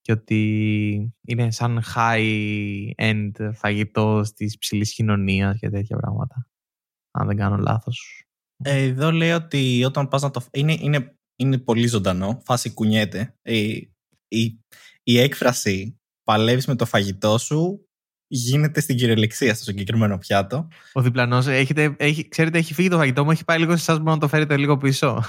και 0.00 0.12
ότι 0.12 1.14
είναι 1.26 1.50
σαν 1.50 1.82
high-end 1.94 3.50
φαγητός 3.54 4.32
της 4.32 4.58
ψηλής 4.58 4.94
κοινωνίας 4.94 5.58
και 5.58 5.70
τέτοια 5.70 5.96
πράγματα. 5.96 6.48
Αν 7.10 7.26
δεν 7.26 7.36
κάνω 7.36 7.56
λάθος. 7.56 8.24
Ε, 8.64 8.82
εδώ 8.82 9.10
λέει 9.10 9.30
ότι 9.30 9.84
όταν 9.84 10.08
πας 10.08 10.22
να 10.22 10.30
το... 10.30 10.44
Είναι, 10.52 10.72
είναι, 10.72 11.16
είναι 11.36 11.58
πολύ 11.58 11.86
ζωντανό, 11.86 12.42
φάση 12.44 12.72
κουνιέται. 12.72 13.36
Η, 13.42 13.92
η, 14.28 14.64
η 15.02 15.18
έκφραση 15.18 16.00
παλεύεις 16.22 16.66
με 16.66 16.76
το 16.76 16.84
φαγητό 16.84 17.38
σου 17.38 17.87
γίνεται 18.28 18.80
στην 18.80 18.96
κυριολεξία 18.96 19.54
στο 19.54 19.64
συγκεκριμένο 19.64 20.18
πιάτο. 20.18 20.68
Ο 20.92 21.00
διπλανός, 21.00 21.46
έχετε, 21.46 21.94
έχει, 21.98 22.28
ξέρετε, 22.28 22.58
έχει 22.58 22.74
φύγει 22.74 22.88
το 22.88 22.96
φαγητό 22.96 23.24
μου, 23.24 23.30
έχει 23.30 23.44
πάει 23.44 23.58
λίγο 23.58 23.70
σε 23.70 23.80
εσάς, 23.80 23.98
μπορεί 23.98 24.10
να 24.10 24.18
το 24.18 24.28
φέρετε 24.28 24.56
λίγο 24.56 24.76
πίσω. 24.76 25.24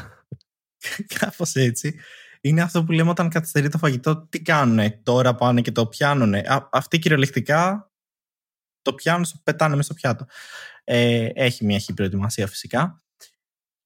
Κάπως 1.19 1.55
έτσι 1.55 1.95
είναι 2.41 2.62
αυτό 2.62 2.83
που 2.83 2.91
λέμε 2.91 3.09
όταν 3.09 3.29
καθυστερεί 3.29 3.69
το 3.69 3.77
φαγητό, 3.77 4.27
τι 4.29 4.41
κάνουνε, 4.41 4.99
τώρα 5.03 5.35
πάνε 5.35 5.62
και 5.62 5.71
το 5.71 5.88
πιάνουνε. 5.88 6.43
αυτοί 6.71 6.99
κυριολεκτικά 6.99 7.91
το 8.81 8.93
πιάνουν, 8.93 9.23
το 9.23 9.39
πετάνε 9.43 9.75
μέσα 9.75 9.93
στο 9.93 9.93
πιάτο. 9.93 10.25
Ε, 10.83 11.29
έχει 11.33 11.65
μια 11.65 11.79
χή 11.79 11.93
προετοιμασία 11.93 12.47
φυσικά. 12.47 13.01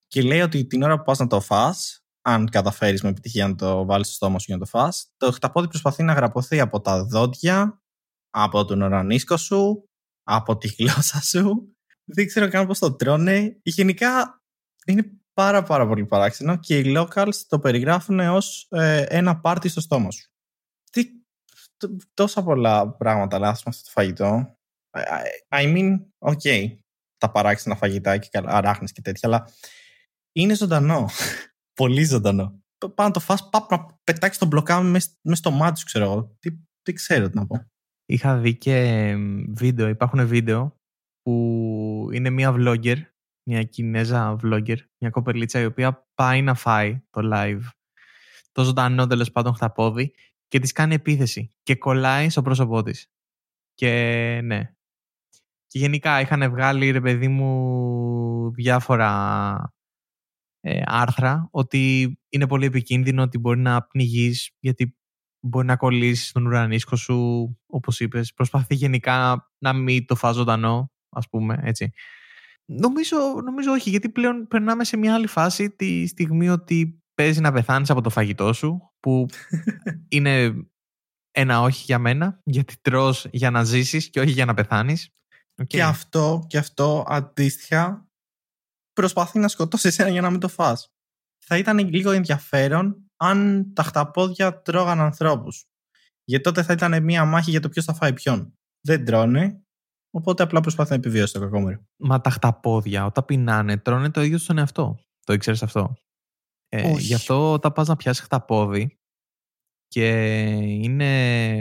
Και 0.07 0.21
λέει 0.21 0.41
ότι 0.41 0.65
την 0.65 0.83
ώρα 0.83 0.97
που 0.97 1.03
πας 1.03 1.19
να 1.19 1.27
το 1.27 1.41
φας, 1.41 2.03
αν 2.21 2.49
καταφέρεις 2.49 3.01
με 3.01 3.09
επιτυχία 3.09 3.47
να 3.47 3.55
το 3.55 3.85
βάλεις 3.85 4.07
στο 4.07 4.15
στόμα 4.15 4.39
σου 4.39 4.45
για 4.47 4.55
να 4.55 4.61
το 4.63 4.69
φας, 4.69 5.11
το 5.17 5.31
χταπόδι 5.31 5.67
προσπαθεί 5.67 6.03
να 6.03 6.13
γραπωθεί 6.13 6.59
από 6.59 6.81
τα 6.81 7.03
δόντια, 7.03 7.82
από 8.33 8.65
τον 8.65 8.81
ορανίσκο 8.81 9.37
σου, 9.37 9.89
από 10.23 10.57
τη 10.57 10.67
γλώσσα 10.67 11.21
σου. 11.21 11.75
Δεν 12.03 12.27
ξέρω 12.27 12.49
καν 12.49 12.67
πώς 12.67 12.79
το 12.79 12.95
τρώνε. 12.95 13.59
Γενικά 13.63 14.41
είναι 14.85 15.11
πάρα 15.33 15.63
πάρα 15.63 15.87
πολύ 15.87 16.05
παράξενο 16.05 16.57
και 16.57 16.77
οι 16.79 16.95
locals 16.97 17.35
το 17.47 17.59
περιγράφουν 17.59 18.19
ως 18.19 18.67
ε, 18.69 19.01
ένα 19.01 19.39
πάρτι 19.39 19.69
στο 19.69 19.81
στόμα 19.81 20.11
σου. 20.11 20.29
Τι, 20.91 21.05
τόσα 22.13 22.43
πολλά 22.43 22.95
πράγματα 22.95 23.39
λάθος 23.39 23.63
με 23.63 23.71
αυτό 23.71 23.83
το 23.83 23.89
φαγητό. 23.91 24.57
I 25.49 25.75
mean, 25.75 25.97
ok, 26.19 26.67
τα 27.17 27.31
παράξενα 27.31 27.75
φαγητά 27.75 28.17
και 28.17 28.29
αράχνες 28.43 28.91
και 28.91 29.01
τέτοια, 29.01 29.29
αλλά 29.29 29.49
είναι 30.31 30.55
ζωντανό. 30.55 31.09
πολύ 31.79 32.03
ζωντανό. 32.03 32.61
Πάνω 32.95 33.11
το 33.11 33.19
φας, 33.19 33.49
πάπ, 33.49 33.71
να 33.71 33.85
πετάξεις 34.03 34.39
τον 34.39 34.47
μπλοκάμι 34.47 34.89
μέσα 34.89 35.09
στο 35.31 35.51
μάτι 35.51 35.79
σου, 35.79 35.85
ξέρω 35.85 36.05
εγώ. 36.05 36.35
Τι, 36.39 36.49
τι 36.81 36.93
ξέρω 36.93 37.29
τι 37.29 37.35
να 37.35 37.45
πω. 37.45 37.72
Είχα 38.13 38.37
δει 38.37 38.55
και 38.55 39.15
βίντεο, 39.47 39.87
υπάρχουν 39.87 40.27
βίντεο 40.27 40.79
που 41.21 42.09
είναι 42.11 42.29
μία 42.29 42.55
vlogger 42.57 42.97
μια 43.43 43.63
Κινέζα 43.63 44.35
vlogger, 44.43 44.77
μια 44.97 45.09
κοπελίτσα 45.09 45.59
η 45.59 45.65
οποία 45.65 46.07
πάει 46.13 46.41
να 46.41 46.53
φάει 46.53 47.01
το 47.09 47.29
live, 47.33 47.61
το 48.51 48.63
ζωντανό 48.63 49.07
τέλος 49.07 49.31
πάντων 49.31 49.53
χταπόδι 49.53 50.13
και 50.47 50.59
της 50.59 50.71
κάνει 50.71 50.93
επίθεση 50.93 51.49
και 51.63 51.75
κολλάει 51.75 52.29
στο 52.29 52.41
πρόσωπό 52.41 52.81
της. 52.83 53.07
Και 53.73 53.91
ναι. 54.43 54.73
Και 55.67 55.79
γενικά 55.79 56.21
είχαν 56.21 56.49
βγάλει, 56.49 56.91
ρε 56.91 57.01
παιδί 57.01 57.27
μου, 57.27 58.51
διάφορα 58.51 59.73
ε, 60.59 60.81
άρθρα 60.85 61.47
ότι 61.51 62.13
είναι 62.29 62.47
πολύ 62.47 62.65
επικίνδυνο 62.65 63.21
ότι 63.21 63.37
μπορεί 63.37 63.59
να 63.59 63.83
πνιγείς 63.83 64.51
γιατί 64.59 64.97
μπορεί 65.43 65.65
να 65.65 65.75
κολλήσεις 65.75 66.31
τον 66.31 66.45
ουρανίσκο 66.45 66.95
σου, 66.95 67.49
όπως 67.65 67.99
είπες. 67.99 68.33
Προσπαθεί 68.33 68.75
γενικά 68.75 69.49
να 69.57 69.73
μην 69.73 70.05
το 70.05 70.15
φας 70.15 70.35
ζωντανό, 70.35 70.91
ας 71.09 71.29
πούμε, 71.29 71.59
έτσι. 71.63 71.91
Νομίζω, 72.65 73.17
νομίζω 73.43 73.71
όχι, 73.71 73.89
γιατί 73.89 74.09
πλέον 74.09 74.47
περνάμε 74.47 74.83
σε 74.83 74.97
μια 74.97 75.13
άλλη 75.13 75.27
φάση 75.27 75.69
τη 75.69 76.07
στιγμή 76.07 76.49
ότι 76.49 77.03
παίζει 77.13 77.41
να 77.41 77.51
πεθάνεις 77.51 77.89
από 77.89 78.01
το 78.01 78.09
φαγητό 78.09 78.53
σου, 78.53 78.93
που 78.99 79.25
είναι 80.15 80.53
ένα 81.31 81.61
όχι 81.61 81.83
για 81.83 81.99
μένα, 81.99 82.39
γιατί 82.43 82.75
τρως 82.81 83.27
για 83.31 83.51
να 83.51 83.63
ζήσεις 83.63 84.09
και 84.09 84.19
όχι 84.19 84.31
για 84.31 84.45
να 84.45 84.53
πεθάνεις. 84.53 85.09
Okay. 85.61 85.67
Και 85.67 85.83
αυτό, 85.83 86.45
και 86.47 86.57
αυτό 86.57 87.05
αντίστοιχα 87.07 88.07
προσπαθεί 88.93 89.39
να 89.39 89.47
σκοτώσεις 89.47 89.85
εσένα 89.85 90.09
για 90.09 90.21
να 90.21 90.29
μην 90.29 90.39
το 90.39 90.47
φας. 90.47 90.91
Θα 91.45 91.57
ήταν 91.57 91.77
λίγο 91.77 92.11
ενδιαφέρον 92.11 93.11
αν 93.23 93.71
τα 93.73 93.83
χταπόδια 93.83 94.61
τρώγαν 94.61 94.99
ανθρώπους. 94.99 95.65
Γιατί 96.23 96.43
τότε 96.43 96.63
θα 96.63 96.73
ήταν 96.73 97.03
μια 97.03 97.25
μάχη 97.25 97.49
για 97.49 97.59
το 97.59 97.69
ποιος 97.69 97.85
θα 97.85 97.93
φάει 97.93 98.13
ποιον. 98.13 98.57
Δεν 98.81 99.05
τρώνε, 99.05 99.63
οπότε 100.09 100.43
απλά 100.43 100.59
προσπαθεί 100.59 100.89
να 100.89 100.95
επιβιώσει 100.95 101.33
το 101.33 101.39
κακόμερο. 101.39 101.85
Μα 101.95 102.21
τα 102.21 102.29
χταπόδια 102.29 103.05
όταν 103.05 103.25
πεινάνε 103.25 103.77
τρώνε 103.77 104.09
το 104.09 104.21
ίδιο 104.21 104.37
στον 104.37 104.57
εαυτό. 104.57 104.99
Το 105.25 105.33
ήξερες 105.33 105.63
αυτό; 105.63 105.93
Ε, 106.69 106.91
γι' 106.91 107.13
αυτό 107.13 107.53
όταν 107.53 107.71
πας 107.71 107.87
να 107.87 107.95
πιάσεις 107.95 108.23
χταπόδι 108.23 108.97
και 109.87 110.07
είναι... 110.59 111.57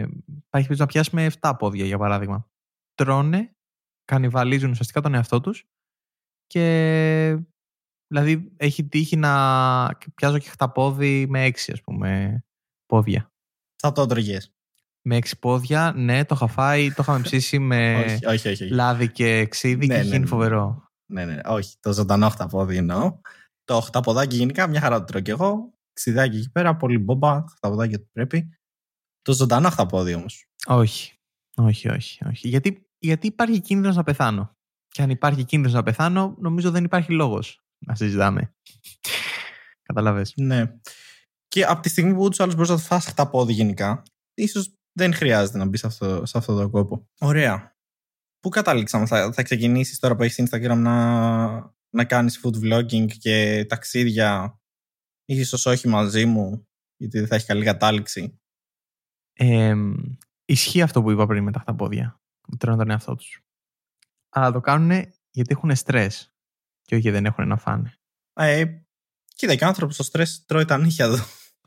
Υπάρχει 0.47 0.75
να 0.77 0.87
πιάσεις 0.87 1.13
με 1.13 1.31
7 1.41 1.53
πόδια 1.59 1.85
για 1.85 1.99
παράδειγμα. 1.99 2.51
Τρώνε, 2.95 3.57
κανιβαλίζουν 4.05 4.71
ουσιαστικά 4.71 5.01
τον 5.01 5.15
εαυτό 5.15 5.41
τους 5.41 5.67
και 6.47 7.39
δηλαδή 8.13 8.53
έχει 8.57 8.85
τύχει 8.85 9.17
να 9.17 9.33
πιάζω 10.15 10.39
και 10.39 10.49
χταπόδι 10.49 11.27
με 11.29 11.47
6 11.47 11.53
ας 11.73 11.81
πούμε 11.81 12.43
πόδια. 12.87 13.33
Θα 13.83 13.93
το 13.93 14.07
τρώγες. 14.07 14.53
Με 15.03 15.17
6 15.17 15.31
πόδια, 15.41 15.93
ναι, 15.97 16.25
το 16.25 16.35
είχα 16.35 16.47
φάει, 16.47 16.89
το 16.89 16.97
είχαμε 16.99 17.21
ψήσει 17.21 17.59
με 17.59 17.95
όχι, 18.05 18.27
όχι, 18.27 18.49
όχι, 18.49 18.69
λάδι 18.69 19.11
και 19.11 19.47
ξύδι 19.47 19.87
ναι, 19.87 19.95
και 19.95 20.01
ναι, 20.01 20.07
γίνει 20.07 20.19
ναι, 20.19 20.27
φοβερό. 20.27 20.91
Ναι, 21.13 21.25
ναι, 21.25 21.41
όχι, 21.45 21.77
το 21.81 21.93
ζωντανό 21.93 22.29
χταπόδι 22.29 22.77
εννοώ. 22.77 23.19
Το 23.65 23.81
χταποδάκι 23.81 24.37
γενικά 24.37 24.67
μια 24.67 24.81
χαρά 24.81 24.99
το 24.99 25.05
τρώω 25.05 25.21
και 25.21 25.31
εγώ. 25.31 25.75
Ξιδάκι 25.93 26.37
εκεί 26.37 26.51
πέρα, 26.51 26.77
πολύ 26.77 26.99
μπόμπα, 26.99 27.45
χταποδάκι 27.57 27.95
ότι 27.95 28.09
πρέπει. 28.13 28.59
Το 29.23 29.33
ζωντανό 29.33 29.71
χταπόδι 29.71 30.15
όμως. 30.15 30.47
Όχι. 30.67 31.15
Όχι, 31.57 31.89
όχι, 31.89 32.25
όχι. 32.25 32.49
Γιατί, 32.49 32.87
γιατί 32.99 33.27
υπάρχει 33.27 33.61
κίνδυνος 33.61 33.97
να 33.97 34.03
πεθάνω. 34.03 34.57
Και 34.89 35.03
αν 35.03 35.11
υπάρχει 35.11 35.45
κίνδυνος 35.45 35.75
να 35.75 35.83
πεθάνω, 35.83 36.35
νομίζω 36.39 36.71
δεν 36.71 36.85
υπάρχει 36.85 37.13
λόγος 37.13 37.63
να 37.87 37.95
συζητάμε. 37.95 38.55
Καταλαβες. 39.83 40.33
Ναι. 40.37 40.73
Και 41.49 41.65
από 41.65 41.83
τη 41.83 41.89
στιγμή 41.89 42.15
που 42.15 42.23
ούτως 42.23 42.41
άλλως 42.41 42.55
μπορείς 42.55 42.71
να 42.71 42.77
το 42.77 42.83
φας 42.83 43.07
χταπόδι 43.07 43.53
γενικά, 43.53 44.03
ίσως 44.35 44.75
δεν 44.93 45.15
χρειάζεται 45.15 45.59
να 45.59 45.65
μπεις 45.65 45.81
σε 45.81 45.87
αυτό, 45.87 46.27
σε 46.27 46.39
αυτό 46.39 46.57
το 46.57 46.71
κόπο. 46.71 47.09
Ωραία. 47.21 47.77
Πού 48.41 48.49
καταλήξαμε, 48.49 49.07
θα, 49.07 49.33
θα 49.33 49.43
ξεκινήσεις 49.43 49.99
τώρα 49.99 50.17
που 50.17 50.23
έχεις 50.23 50.49
Instagram 50.51 50.77
να, 50.77 51.75
να 51.91 52.05
κάνεις 52.05 52.41
food 52.43 52.57
vlogging 52.57 53.07
και 53.19 53.65
ταξίδια; 53.69 54.61
Ίσως 55.25 55.67
όχι 55.67 55.89
μαζί 55.89 56.27
μου 56.27 56.69
γιατί 56.97 57.19
δεν 57.19 57.29
θα 57.29 57.35
έχει 57.35 57.47
καλή 57.47 57.65
κατάληξη; 57.65 58.41
Ε, 59.33 59.75
ισχύει 60.45 60.83
αυτό 60.83 61.03
που 61.03 61.11
είπα 61.11 61.27
πριν 61.27 61.43
με 61.43 61.53
τα 61.53 61.61
χταπόδια. 61.61 62.21
Που 62.41 62.57
τρώνε 62.57 62.77
τον 62.77 62.91
εαυτό 62.91 63.15
τους. 63.15 63.43
Αλλά 64.29 64.53
το 64.53 64.61
κάνουν 64.61 64.91
γιατί 65.31 65.53
έχουν 65.53 65.77
στρες 65.77 66.32
και 66.83 66.95
όχι 66.95 67.03
γιατί 67.03 67.11
δεν 67.11 67.27
έχουν 67.27 67.49
να 67.49 67.57
φάνε. 67.57 67.95
Ε, 68.33 68.65
κοίτα 69.35 69.55
και 69.55 69.65
ο 69.65 69.67
άνθρωπος 69.67 69.95
στο 69.95 70.03
στρες 70.03 70.45
τρώει 70.45 70.65
τα 70.65 70.79
νύχια 70.79 71.09
του. 71.09 71.17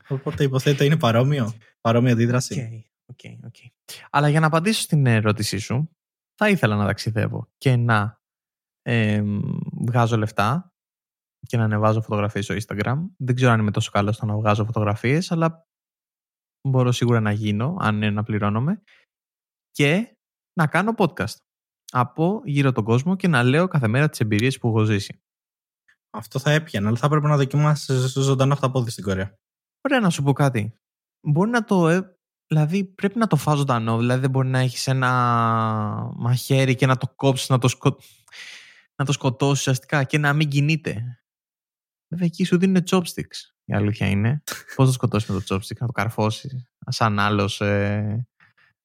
Οπότε 0.10 0.44
υποθέτω 0.44 0.84
είναι 0.84 0.98
παρόμοιο. 0.98 1.54
Παρόμοια 1.82 2.12
αντίδραση. 2.12 2.86
Okay, 3.06 3.16
okay, 3.16 3.48
okay. 3.48 3.98
Αλλά 4.10 4.30
για 4.30 4.40
να 4.40 4.48
απαντήσω 4.48 4.82
στην 4.82 5.06
ερώτησή 5.06 5.58
σου, 5.58 5.90
θα 6.36 6.50
ήθελα 6.50 6.76
να 6.76 6.86
ταξιδεύω 6.86 7.50
και 7.58 7.76
να 7.76 8.22
ε, 8.82 9.24
βγάζω 9.86 10.18
λεφτά 10.18 10.74
και 11.48 11.58
να 11.58 11.64
ανεβάζω 11.64 12.02
φωτογραφίες 12.02 12.46
στο 12.46 12.56
Instagram. 12.56 12.98
Δεν 13.18 13.36
ξέρω 13.36 13.52
αν 13.52 13.60
είμαι 13.60 13.72
τόσο 13.72 13.92
καλός 13.92 14.16
στο 14.16 14.26
να 14.26 14.36
βγάζω 14.36 14.66
φωτογραφίες, 14.66 15.32
αλλά 15.32 15.68
μπορώ 16.68 16.92
σίγουρα 16.92 17.20
να 17.20 17.32
γίνω, 17.32 17.76
αν 17.80 17.96
είναι 17.96 18.10
να 18.10 18.24
πληρώνομαι. 18.24 18.82
Και 19.72 20.18
να 20.54 20.68
κάνω 20.68 20.94
podcast 20.98 21.36
από 21.98 22.42
γύρω 22.46 22.72
τον 22.72 22.84
κόσμο 22.84 23.16
και 23.16 23.28
να 23.28 23.44
λέω 23.44 23.68
κάθε 23.68 23.88
μέρα 23.88 24.10
τις 24.10 24.20
εμπειρίες 24.20 24.58
που 24.58 24.68
έχω 24.68 24.84
ζήσει. 24.84 25.22
Αυτό 26.10 26.40
θα 26.40 26.52
έπιανε, 26.52 26.88
αλλά 26.88 26.98
θα 26.98 27.06
έπρεπε 27.06 27.28
να 27.28 27.38
δοκιμάσεις 27.38 28.12
ζωντανό 28.12 28.56
χταπόδι 28.56 28.90
στην 28.90 29.04
Κορέα. 29.04 29.38
Ωραία, 29.82 30.00
να 30.00 30.10
σου 30.10 30.24
πω 30.24 30.34
κάτι. 30.34 30.74
Μπορεί 31.28 31.50
να 31.50 31.64
το. 31.64 31.88
Ε, 31.90 32.18
δηλαδή, 32.48 32.84
πρέπει 32.84 33.18
να 33.18 33.28
το 33.28 33.36
φας 33.36 33.58
ζωντανό. 33.58 33.98
Δηλαδή, 33.98 34.22
δεν 34.22 34.30
μπορεί 34.30 34.48
να 34.48 34.60
έχεις 34.60 34.88
ένα 34.88 35.10
μαχαίρι 36.16 36.76
και 36.76 36.86
να 36.86 36.98
το 36.98 37.08
κόψεις, 37.16 37.50
να 37.50 37.58
το 37.58 37.68
σκοτώσει 37.68 38.24
να 38.96 39.06
το 39.06 39.12
σκοτώσεις 39.12 39.60
ουσιαστικά 39.60 40.04
και 40.04 40.18
να 40.18 40.34
μην 40.34 40.50
κινείται. 40.50 41.20
Βέβαια 42.08 42.28
εκεί 42.28 42.44
σου 42.44 42.58
δίνουν 42.58 42.84
chopsticks. 42.90 43.54
Η 43.66 43.74
αλήθεια 43.74 44.08
είναι. 44.08 44.44
Πώς 44.76 44.88
θα 44.88 44.94
σκοτώσεις 44.94 45.30
με 45.30 45.42
το 45.42 45.56
chopstick, 45.56 45.78
να 45.80 45.86
το 45.86 45.92
καρφώσεις. 45.92 46.66
Σαν 46.88 47.20
άλλος, 47.20 47.62
ε, 47.62 48.28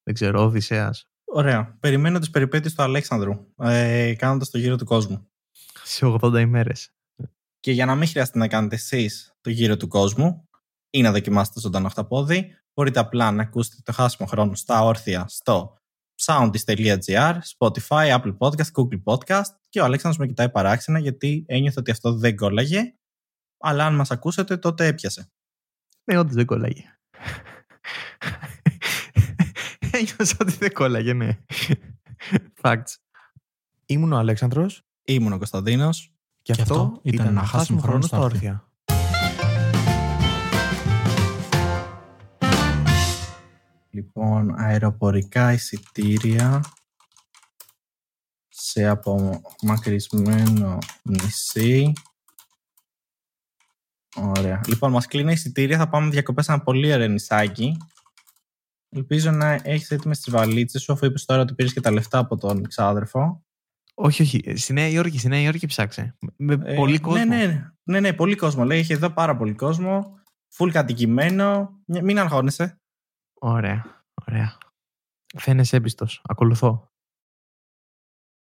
δεν 0.02 0.14
ξέρω, 0.14 0.42
Οδυσσέας. 0.42 1.10
Ωραία. 1.32 1.76
Περιμένω 1.80 2.18
τις 2.18 2.30
περιπέτειες 2.30 2.74
του 2.74 2.82
Αλέξανδρου, 2.82 3.46
ε, 3.56 4.14
κάνοντας 4.14 4.50
το 4.50 4.58
γύρο 4.58 4.76
του 4.76 4.84
κόσμου. 4.84 5.30
Σε 5.82 6.06
80 6.06 6.40
ημέρες. 6.40 6.94
Και 7.60 7.72
για 7.72 7.86
να 7.86 7.94
μην 7.94 8.08
χρειάζεται 8.08 8.38
να 8.38 8.48
κάνετε 8.48 8.74
εσείς 8.74 9.34
το 9.40 9.50
γύρο 9.50 9.76
του 9.76 9.88
κόσμου 9.88 10.48
ή 10.90 11.02
να 11.02 11.12
δοκιμάσετε 11.12 11.60
ζωντανό 11.60 11.86
αυταπόδι, 11.86 12.54
μπορείτε 12.74 13.00
απλά 13.00 13.30
να 13.30 13.42
ακούσετε 13.42 13.76
το 13.84 13.92
χάσιμο 13.92 14.28
χρόνο 14.28 14.54
στα 14.54 14.84
όρθια 14.84 15.24
στο 15.28 15.76
soundist.gr, 16.22 17.38
Spotify, 17.58 18.18
Apple 18.18 18.36
Podcast, 18.38 18.70
Google 18.74 19.02
Podcast 19.04 19.50
και 19.68 19.80
ο 19.80 19.84
Αλέξανδρος 19.84 20.18
με 20.18 20.26
κοιτάει 20.26 20.50
παράξενα 20.50 20.98
γιατί 20.98 21.44
ένιωθε 21.46 21.80
ότι 21.80 21.90
αυτό 21.90 22.12
δεν 22.12 22.36
κόλλαγε 22.36 22.94
αλλά 23.60 23.86
αν 23.86 23.94
μας 23.94 24.10
ακούσετε 24.10 24.56
τότε 24.56 24.86
έπιασε. 24.86 25.30
Ναι, 26.04 26.18
όντως 26.18 26.34
δεν 26.34 26.46
κόλλαγε. 26.46 26.84
Ένιωσα 30.08 30.36
ότι 30.40 30.52
δεν 30.52 30.72
κόλλαγε, 30.72 31.12
ναι. 31.12 31.38
Facts. 32.62 32.94
Ήμουν 33.86 34.12
ο 34.12 34.16
Αλέξανδρος. 34.16 34.84
Ήμουν 35.04 35.32
ο 35.32 35.36
Κωνσταντίνος. 35.36 36.12
Και, 36.42 36.52
και 36.52 36.62
αυτό 36.62 37.00
ήταν 37.02 37.34
να 37.34 37.44
χάσουμε 37.44 37.80
χρόνο 37.80 38.02
στα 38.02 38.18
όρθια. 38.18 38.64
Λοιπόν, 43.90 44.54
αεροπορικά 44.58 45.52
εισιτήρια 45.52 46.60
σε 48.48 48.86
απομακρυσμένο 48.86 50.78
νησί. 51.02 51.92
Ωραία. 54.16 54.60
Λοιπόν, 54.66 54.90
μας 54.90 55.06
κλείνει 55.06 55.32
εισιτήρια. 55.32 55.78
Θα 55.78 55.88
πάμε 55.88 56.10
διακοπές 56.10 56.44
σε 56.44 56.52
ένα 56.52 56.62
πολύ 56.62 56.92
ωραίο 56.92 57.08
νησάκι. 57.08 57.76
Ελπίζω 58.90 59.30
να 59.30 59.60
έχεις 59.62 59.90
έτοιμες 59.90 60.20
τις 60.20 60.32
βαλίτσες 60.32 60.82
σου, 60.82 60.92
αφού 60.92 61.06
είπες 61.06 61.24
τώρα 61.24 61.40
ότι 61.40 61.54
πήρες 61.54 61.72
και 61.72 61.80
τα 61.80 61.90
λεφτά 61.90 62.18
από 62.18 62.36
τον 62.36 62.66
ξάδερφο. 62.68 63.44
Όχι, 63.94 64.22
όχι. 64.22 64.56
Στη 64.56 64.72
Νέα 64.72 64.88
Υόρκη, 64.88 65.18
στη 65.18 65.28
Νέα 65.28 65.40
Υόρκη 65.40 65.66
ψάξε. 65.66 66.16
Με 66.36 66.60
ε, 66.64 66.74
πολύ 66.74 66.98
κόσμο. 66.98 67.24
Ναι, 67.24 67.36
ναι, 67.36 67.72
ναι, 67.82 68.00
ναι, 68.00 68.12
πολύ 68.12 68.36
κόσμο. 68.36 68.64
Λέει, 68.64 68.78
έχει 68.78 68.92
εδώ 68.92 69.10
πάρα 69.10 69.36
πολύ 69.36 69.54
κόσμο. 69.54 70.18
Φουλ 70.48 70.70
κατοικημένο. 70.70 71.78
Μην 71.84 72.18
αγχώνεσαι. 72.18 72.80
Ωραία. 73.40 74.04
Ωραία. 74.26 74.58
Φαίνεσαι 75.36 75.76
έμπιστος. 75.76 76.22
Ακολουθώ. 76.24 76.89